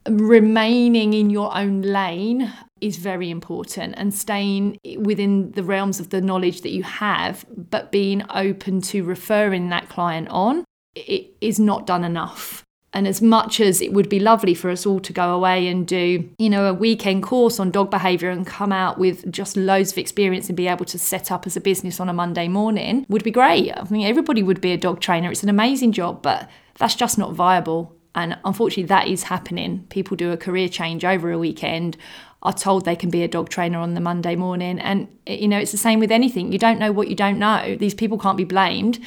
remaining 0.09 1.13
in 1.13 1.29
your 1.29 1.55
own 1.55 1.81
lane 1.81 2.51
is 2.79 2.97
very 2.97 3.29
important 3.29 3.93
and 3.97 4.11
staying 4.11 4.77
within 4.97 5.51
the 5.51 5.63
realms 5.63 5.99
of 5.99 6.09
the 6.09 6.21
knowledge 6.21 6.61
that 6.61 6.71
you 6.71 6.83
have, 6.83 7.45
but 7.55 7.91
being 7.91 8.23
open 8.31 8.81
to 8.81 9.03
referring 9.03 9.69
that 9.69 9.89
client 9.89 10.27
on 10.29 10.65
it 10.95 11.31
is 11.39 11.59
not 11.59 11.85
done 11.85 12.03
enough. 12.03 12.63
And 12.93 13.07
as 13.07 13.21
much 13.21 13.61
as 13.61 13.79
it 13.79 13.93
would 13.93 14.09
be 14.09 14.19
lovely 14.19 14.53
for 14.53 14.69
us 14.69 14.85
all 14.85 14.99
to 14.99 15.13
go 15.13 15.33
away 15.33 15.67
and 15.69 15.87
do, 15.87 16.29
you 16.37 16.49
know, 16.49 16.65
a 16.65 16.73
weekend 16.73 17.23
course 17.23 17.57
on 17.57 17.71
dog 17.71 17.89
behavior 17.89 18.29
and 18.29 18.45
come 18.45 18.73
out 18.73 18.97
with 18.97 19.31
just 19.31 19.55
loads 19.55 19.93
of 19.93 19.97
experience 19.97 20.49
and 20.49 20.57
be 20.57 20.67
able 20.67 20.83
to 20.85 20.99
set 20.99 21.31
up 21.31 21.47
as 21.47 21.55
a 21.55 21.61
business 21.61 22.01
on 22.01 22.09
a 22.09 22.13
Monday 22.13 22.49
morning 22.49 23.05
would 23.07 23.23
be 23.23 23.31
great. 23.31 23.71
I 23.71 23.87
mean, 23.89 24.05
everybody 24.05 24.43
would 24.43 24.59
be 24.59 24.73
a 24.73 24.77
dog 24.77 24.99
trainer. 24.99 25.31
It's 25.31 25.43
an 25.43 25.47
amazing 25.47 25.93
job, 25.93 26.21
but 26.21 26.49
that's 26.79 26.95
just 26.95 27.17
not 27.17 27.33
viable. 27.33 27.95
And 28.13 28.37
unfortunately, 28.43 28.83
that 28.83 29.07
is 29.07 29.23
happening. 29.23 29.85
People 29.89 30.17
do 30.17 30.33
a 30.33 30.37
career 30.37 30.67
change 30.67 31.05
over 31.05 31.31
a 31.31 31.39
weekend, 31.39 31.95
are 32.43 32.51
told 32.51 32.83
they 32.83 32.95
can 32.97 33.09
be 33.09 33.23
a 33.23 33.27
dog 33.27 33.47
trainer 33.47 33.79
on 33.79 33.93
the 33.93 34.01
Monday 34.01 34.35
morning. 34.35 34.79
And, 34.79 35.07
you 35.25 35.47
know, 35.47 35.59
it's 35.59 35.71
the 35.71 35.77
same 35.77 35.99
with 36.01 36.11
anything. 36.11 36.51
You 36.51 36.59
don't 36.59 36.79
know 36.79 36.91
what 36.91 37.07
you 37.07 37.15
don't 37.15 37.39
know. 37.39 37.77
These 37.77 37.93
people 37.93 38.17
can't 38.17 38.35
be 38.35 38.43
blamed 38.43 38.99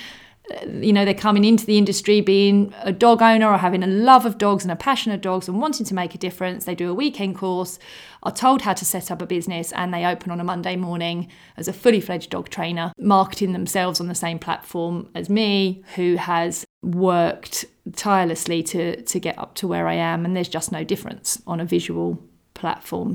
you 0.68 0.92
know 0.92 1.04
they're 1.04 1.14
coming 1.14 1.44
into 1.44 1.64
the 1.64 1.78
industry 1.78 2.20
being 2.20 2.74
a 2.82 2.92
dog 2.92 3.22
owner 3.22 3.50
or 3.50 3.58
having 3.58 3.82
a 3.82 3.86
love 3.86 4.26
of 4.26 4.36
dogs 4.36 4.62
and 4.62 4.70
a 4.70 4.76
passion 4.76 5.10
of 5.12 5.20
dogs 5.20 5.48
and 5.48 5.60
wanting 5.60 5.86
to 5.86 5.94
make 5.94 6.14
a 6.14 6.18
difference. 6.18 6.64
They 6.64 6.74
do 6.74 6.90
a 6.90 6.94
weekend 6.94 7.36
course 7.36 7.78
are 8.24 8.32
told 8.32 8.62
how 8.62 8.72
to 8.72 8.84
set 8.84 9.10
up 9.10 9.20
a 9.22 9.26
business 9.26 9.72
and 9.72 9.92
they 9.92 10.04
open 10.04 10.30
on 10.30 10.40
a 10.40 10.44
monday 10.44 10.76
morning 10.76 11.28
as 11.56 11.68
a 11.68 11.72
fully 11.72 12.00
fledged 12.00 12.30
dog 12.30 12.48
trainer 12.48 12.92
marketing 12.98 13.52
themselves 13.52 14.00
on 14.00 14.08
the 14.08 14.14
same 14.14 14.38
platform 14.38 15.08
as 15.14 15.28
me 15.28 15.82
who 15.94 16.16
has 16.16 16.64
worked 16.82 17.66
tirelessly 17.94 18.62
to 18.62 19.00
to 19.02 19.20
get 19.20 19.38
up 19.38 19.54
to 19.54 19.68
where 19.68 19.86
i 19.86 19.94
am 19.94 20.24
and 20.24 20.34
there's 20.34 20.48
just 20.48 20.72
no 20.72 20.82
difference 20.82 21.40
on 21.46 21.60
a 21.60 21.64
visual 21.64 22.22
platform. 22.54 23.14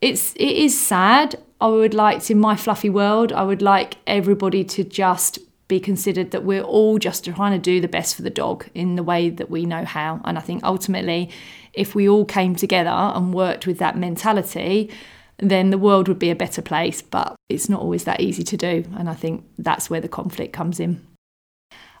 It's 0.00 0.34
it 0.34 0.56
is 0.66 0.78
sad. 0.78 1.36
I 1.60 1.68
would 1.68 1.94
like 1.94 2.22
to 2.24 2.32
in 2.34 2.38
my 2.38 2.56
fluffy 2.56 2.90
world 2.90 3.32
i 3.32 3.42
would 3.42 3.62
like 3.62 3.96
everybody 4.06 4.64
to 4.64 4.84
just 4.84 5.38
be 5.66 5.80
considered 5.80 6.30
that 6.30 6.44
we're 6.44 6.62
all 6.62 6.98
just 6.98 7.24
trying 7.24 7.52
to 7.52 7.58
do 7.58 7.80
the 7.80 7.88
best 7.88 8.16
for 8.16 8.22
the 8.22 8.30
dog 8.30 8.66
in 8.74 8.96
the 8.96 9.02
way 9.02 9.30
that 9.30 9.50
we 9.50 9.64
know 9.64 9.84
how. 9.84 10.20
And 10.24 10.36
I 10.36 10.40
think 10.40 10.62
ultimately, 10.62 11.30
if 11.72 11.94
we 11.94 12.08
all 12.08 12.24
came 12.24 12.54
together 12.54 12.90
and 12.90 13.32
worked 13.32 13.66
with 13.66 13.78
that 13.78 13.96
mentality, 13.96 14.90
then 15.38 15.70
the 15.70 15.78
world 15.78 16.06
would 16.08 16.18
be 16.18 16.30
a 16.30 16.36
better 16.36 16.60
place. 16.60 17.00
But 17.00 17.34
it's 17.48 17.68
not 17.68 17.80
always 17.80 18.04
that 18.04 18.20
easy 18.20 18.42
to 18.44 18.56
do. 18.56 18.84
And 18.96 19.08
I 19.08 19.14
think 19.14 19.44
that's 19.58 19.88
where 19.88 20.00
the 20.00 20.08
conflict 20.08 20.52
comes 20.52 20.78
in. 20.78 21.06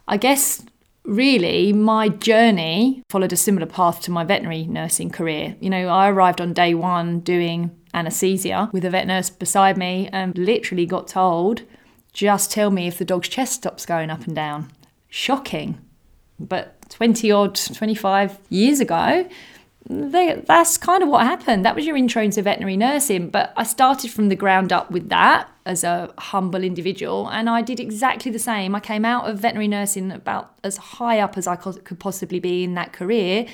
I 0.06 0.18
guess 0.18 0.62
really 1.04 1.72
my 1.72 2.08
journey 2.08 3.02
followed 3.08 3.32
a 3.32 3.36
similar 3.36 3.66
path 3.66 4.00
to 4.02 4.10
my 4.10 4.24
veterinary 4.24 4.64
nursing 4.64 5.10
career. 5.10 5.56
You 5.60 5.70
know, 5.70 5.88
I 5.88 6.10
arrived 6.10 6.40
on 6.40 6.52
day 6.52 6.74
one 6.74 7.20
doing 7.20 7.70
anaesthesia 7.94 8.68
with 8.72 8.84
a 8.84 8.90
vet 8.90 9.06
nurse 9.06 9.30
beside 9.30 9.78
me 9.78 10.08
and 10.12 10.36
literally 10.36 10.84
got 10.84 11.08
told 11.08 11.62
just 12.14 12.50
tell 12.50 12.70
me 12.70 12.86
if 12.86 12.96
the 12.96 13.04
dog's 13.04 13.28
chest 13.28 13.54
stops 13.54 13.84
going 13.84 14.08
up 14.08 14.26
and 14.26 14.34
down. 14.34 14.70
Shocking. 15.10 15.78
But 16.40 16.88
20 16.88 17.30
odd, 17.30 17.56
25 17.56 18.38
years 18.48 18.80
ago, 18.80 19.28
they, 19.88 20.42
that's 20.46 20.78
kind 20.78 21.02
of 21.02 21.08
what 21.08 21.26
happened. 21.26 21.64
That 21.64 21.76
was 21.76 21.84
your 21.84 21.96
intro 21.96 22.22
into 22.22 22.40
veterinary 22.40 22.76
nursing. 22.76 23.28
But 23.28 23.52
I 23.56 23.64
started 23.64 24.10
from 24.10 24.28
the 24.28 24.36
ground 24.36 24.72
up 24.72 24.90
with 24.90 25.08
that 25.10 25.48
as 25.66 25.82
a 25.84 26.12
humble 26.18 26.62
individual, 26.62 27.28
and 27.28 27.50
I 27.50 27.62
did 27.62 27.80
exactly 27.80 28.30
the 28.30 28.38
same. 28.38 28.74
I 28.74 28.80
came 28.80 29.04
out 29.04 29.28
of 29.28 29.40
veterinary 29.40 29.68
nursing 29.68 30.10
about 30.12 30.54
as 30.62 30.76
high 30.76 31.18
up 31.18 31.36
as 31.36 31.46
I 31.46 31.56
could 31.56 31.98
possibly 31.98 32.38
be 32.38 32.64
in 32.64 32.74
that 32.74 32.92
career 32.92 33.46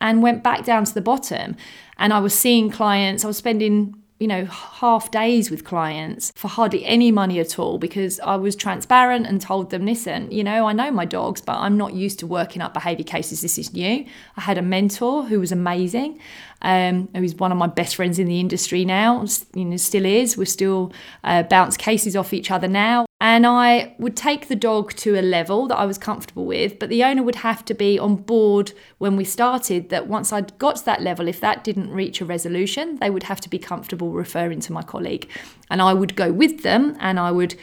and 0.00 0.22
went 0.22 0.42
back 0.42 0.64
down 0.64 0.84
to 0.84 0.94
the 0.94 1.00
bottom. 1.00 1.56
And 1.98 2.12
I 2.12 2.18
was 2.18 2.34
seeing 2.34 2.70
clients, 2.70 3.24
I 3.24 3.28
was 3.28 3.36
spending 3.36 3.99
you 4.20 4.28
know, 4.28 4.44
half 4.44 5.10
days 5.10 5.50
with 5.50 5.64
clients 5.64 6.30
for 6.36 6.48
hardly 6.48 6.84
any 6.84 7.10
money 7.10 7.40
at 7.40 7.58
all 7.58 7.78
because 7.78 8.20
I 8.20 8.36
was 8.36 8.54
transparent 8.54 9.26
and 9.26 9.40
told 9.40 9.70
them, 9.70 9.86
listen, 9.86 10.30
you 10.30 10.44
know, 10.44 10.66
I 10.66 10.74
know 10.74 10.90
my 10.90 11.06
dogs, 11.06 11.40
but 11.40 11.56
I'm 11.56 11.78
not 11.78 11.94
used 11.94 12.18
to 12.18 12.26
working 12.26 12.60
up 12.60 12.74
behaviour 12.74 13.04
cases. 13.04 13.40
This 13.40 13.56
is 13.56 13.72
new. 13.72 14.04
I 14.36 14.40
had 14.42 14.58
a 14.58 14.62
mentor 14.62 15.24
who 15.24 15.40
was 15.40 15.52
amazing 15.52 16.20
um, 16.62 17.08
who's 17.14 17.34
one 17.34 17.50
of 17.50 17.58
my 17.58 17.66
best 17.66 17.96
friends 17.96 18.18
in 18.18 18.26
the 18.26 18.38
industry 18.38 18.84
now, 18.84 19.24
you 19.54 19.64
know, 19.64 19.78
still 19.78 20.04
is. 20.04 20.36
We 20.36 20.44
still 20.44 20.92
uh, 21.24 21.42
bounce 21.44 21.78
cases 21.78 22.14
off 22.14 22.34
each 22.34 22.50
other 22.50 22.68
now. 22.68 23.06
And 23.22 23.46
I 23.46 23.94
would 23.98 24.16
take 24.16 24.48
the 24.48 24.56
dog 24.56 24.94
to 24.96 25.18
a 25.18 25.20
level 25.20 25.66
that 25.68 25.76
I 25.76 25.84
was 25.84 25.98
comfortable 25.98 26.46
with, 26.46 26.78
but 26.78 26.88
the 26.88 27.04
owner 27.04 27.22
would 27.22 27.36
have 27.36 27.62
to 27.66 27.74
be 27.74 27.98
on 27.98 28.16
board 28.16 28.72
when 28.96 29.14
we 29.14 29.24
started 29.24 29.90
that 29.90 30.06
once 30.06 30.32
I'd 30.32 30.56
got 30.58 30.76
to 30.76 30.84
that 30.86 31.02
level, 31.02 31.28
if 31.28 31.38
that 31.40 31.62
didn't 31.62 31.90
reach 31.90 32.22
a 32.22 32.24
resolution, 32.24 32.96
they 32.96 33.10
would 33.10 33.24
have 33.24 33.40
to 33.42 33.50
be 33.50 33.58
comfortable 33.58 34.10
referring 34.12 34.60
to 34.60 34.72
my 34.72 34.82
colleague. 34.82 35.28
And 35.68 35.82
I 35.82 35.92
would 35.92 36.16
go 36.16 36.32
with 36.32 36.62
them 36.62 36.96
and 36.98 37.20
I 37.20 37.30
would 37.30 37.56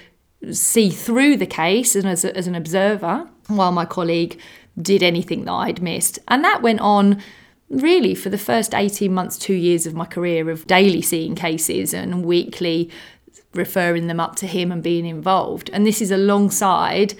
see 0.51 0.91
through 0.91 1.37
the 1.37 1.47
case 1.47 1.95
and 1.95 2.07
as, 2.07 2.23
a, 2.23 2.37
as 2.37 2.45
an 2.45 2.53
observer 2.53 3.27
while 3.47 3.71
my 3.71 3.85
colleague 3.85 4.39
did 4.79 5.01
anything 5.01 5.45
that 5.45 5.53
I'd 5.53 5.81
missed. 5.81 6.19
And 6.27 6.43
that 6.43 6.61
went 6.61 6.81
on 6.81 7.19
really 7.69 8.13
for 8.15 8.29
the 8.29 8.37
first 8.37 8.73
18 8.73 9.11
months, 9.13 9.37
two 9.37 9.53
years 9.55 9.87
of 9.87 9.93
my 9.93 10.05
career 10.05 10.49
of 10.49 10.67
daily 10.67 11.01
seeing 11.01 11.35
cases 11.35 11.93
and 11.93 12.23
weekly 12.23 12.89
referring 13.57 14.07
them 14.07 14.19
up 14.19 14.35
to 14.37 14.47
him 14.47 14.71
and 14.71 14.81
being 14.81 15.05
involved. 15.05 15.69
And 15.73 15.85
this 15.85 16.01
is 16.01 16.11
alongside 16.11 17.13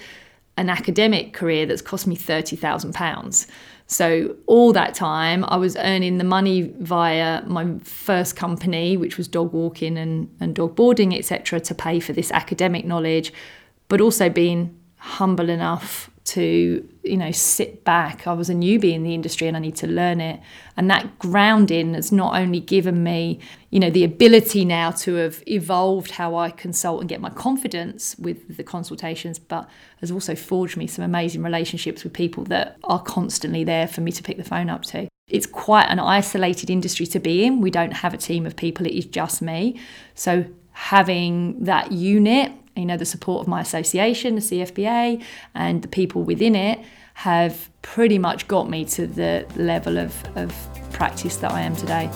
an 0.55 0.69
academic 0.69 1.33
career 1.33 1.65
that's 1.65 1.81
cost 1.81 2.07
me 2.07 2.15
£30,000. 2.15 3.47
So, 3.89 4.35
all 4.47 4.73
that 4.73 4.93
time, 4.95 5.45
I 5.47 5.55
was 5.55 5.77
earning 5.77 6.17
the 6.17 6.25
money 6.25 6.73
via 6.79 7.41
my 7.45 7.77
first 7.83 8.35
company, 8.35 8.97
which 8.97 9.17
was 9.17 9.29
dog 9.29 9.53
walking 9.53 9.97
and, 9.97 10.29
and 10.41 10.53
dog 10.53 10.75
boarding, 10.75 11.15
etc., 11.15 11.61
to 11.61 11.73
pay 11.73 12.01
for 12.01 12.11
this 12.11 12.29
academic 12.31 12.83
knowledge, 12.85 13.31
but 13.87 14.01
also 14.01 14.29
being 14.29 14.77
humble 14.97 15.49
enough 15.49 16.09
to 16.27 16.87
you 17.03 17.17
know 17.17 17.31
sit 17.31 17.85
back. 17.85 18.27
I 18.27 18.33
was 18.33 18.49
a 18.49 18.53
newbie 18.53 18.93
in 18.93 19.03
the 19.03 19.13
industry 19.13 19.47
and 19.47 19.55
i 19.55 19.59
need 19.61 19.77
to 19.77 19.87
learn 19.87 20.19
it. 20.19 20.41
And 20.75 20.89
that 20.91 21.17
grounding 21.19 21.93
has 21.93 22.11
not 22.11 22.35
only 22.35 22.59
given 22.59 23.01
me 23.01 23.39
you 23.69 23.79
know 23.79 23.89
the 23.89 24.03
ability 24.03 24.65
now 24.65 24.91
to 24.91 25.15
have 25.15 25.41
evolved 25.47 26.11
how 26.11 26.35
i 26.35 26.49
consult 26.49 26.99
and 26.99 27.09
get 27.09 27.21
my 27.21 27.29
confidence 27.29 28.15
with 28.19 28.57
the 28.57 28.63
consultations 28.63 29.39
but 29.39 29.69
has 30.01 30.11
also 30.11 30.35
forged 30.35 30.75
me 30.75 30.85
some 30.87 31.03
amazing 31.03 31.43
relationships 31.43 32.03
with 32.03 32.11
people 32.11 32.43
that 32.45 32.77
are 32.83 33.01
constantly 33.01 33.63
there 33.63 33.87
for 33.87 34.01
me 34.01 34.11
to 34.11 34.21
pick 34.21 34.37
the 34.37 34.43
phone 34.43 34.69
up 34.69 34.83
to. 34.83 35.07
It's 35.29 35.45
quite 35.45 35.87
an 35.87 35.99
isolated 35.99 36.69
industry 36.69 37.05
to 37.07 37.19
be 37.19 37.45
in. 37.45 37.61
We 37.61 37.71
don't 37.71 37.91
have 37.91 38.13
a 38.13 38.17
team 38.17 38.45
of 38.45 38.55
people. 38.55 38.85
It 38.85 38.93
is 38.93 39.05
just 39.05 39.41
me. 39.41 39.79
So 40.13 40.45
having 40.71 41.63
that 41.63 41.91
unit 41.91 42.51
you 42.77 42.85
know, 42.85 42.97
the 42.97 43.05
support 43.05 43.41
of 43.41 43.47
my 43.47 43.61
association, 43.61 44.35
the 44.35 44.41
CFBA, 44.41 45.23
and 45.55 45.81
the 45.81 45.87
people 45.87 46.23
within 46.23 46.55
it 46.55 46.79
have 47.15 47.69
pretty 47.81 48.19
much 48.19 48.47
got 48.47 48.69
me 48.69 48.85
to 48.85 49.07
the 49.07 49.45
level 49.55 49.97
of, 49.97 50.15
of 50.35 50.53
practice 50.91 51.37
that 51.37 51.51
I 51.51 51.61
am 51.61 51.75
today. 51.75 52.09